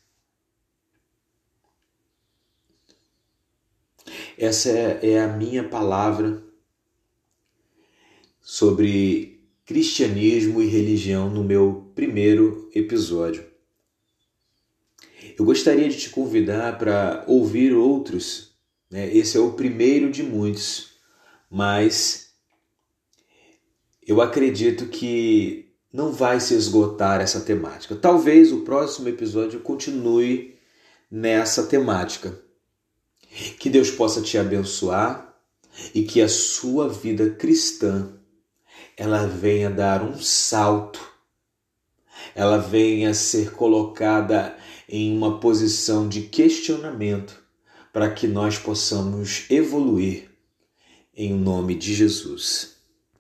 Essa 4.39 4.71
é, 4.71 5.11
é 5.13 5.21
a 5.23 5.29
minha 5.29 5.65
palavra 5.69 6.46
sobre 8.49 9.45
cristianismo 9.65 10.63
e 10.63 10.67
religião 10.67 11.29
no 11.29 11.43
meu 11.43 11.91
primeiro 11.97 12.71
episódio. 12.73 13.45
Eu 15.37 15.45
gostaria 15.45 15.89
de 15.89 15.99
te 15.99 16.11
convidar 16.11 16.79
para 16.79 17.25
ouvir 17.27 17.75
outros. 17.75 18.57
Né? 18.89 19.13
Esse 19.13 19.37
é 19.37 19.41
o 19.41 19.55
primeiro 19.55 20.13
de 20.13 20.23
muitos, 20.23 20.93
mas 21.51 22.35
eu 24.07 24.21
acredito 24.23 24.87
que 24.87 25.75
não 25.93 26.13
vai 26.13 26.39
se 26.39 26.55
esgotar 26.55 27.21
essa 27.21 27.41
temática. 27.41 27.97
Talvez 27.97 28.53
o 28.53 28.61
próximo 28.61 29.09
episódio 29.09 29.59
continue 29.59 30.57
nessa 31.11 31.65
temática. 31.67 32.41
Que 33.59 33.69
Deus 33.69 33.91
possa 33.91 34.23
te 34.23 34.39
abençoar 34.39 35.37
e 35.93 36.05
que 36.05 36.23
a 36.23 36.29
sua 36.29 36.89
vida 36.89 37.31
cristã 37.31 38.16
ela 38.97 39.27
venha 39.27 39.71
dar 39.71 40.03
um 40.03 40.19
salto. 40.19 41.01
Ela 42.35 42.59
venha 42.59 43.13
ser 43.13 43.53
colocada 43.53 44.57
em 44.89 45.17
uma 45.17 45.39
posição 45.39 46.09
de 46.09 46.23
questionamento 46.23 47.43
para 47.93 48.11
que 48.11 48.27
nós 48.27 48.59
possamos 48.59 49.45
evoluir 49.51 50.31
em 51.15 51.33
nome 51.35 51.75
de 51.75 51.95
Jesus. 51.95 52.76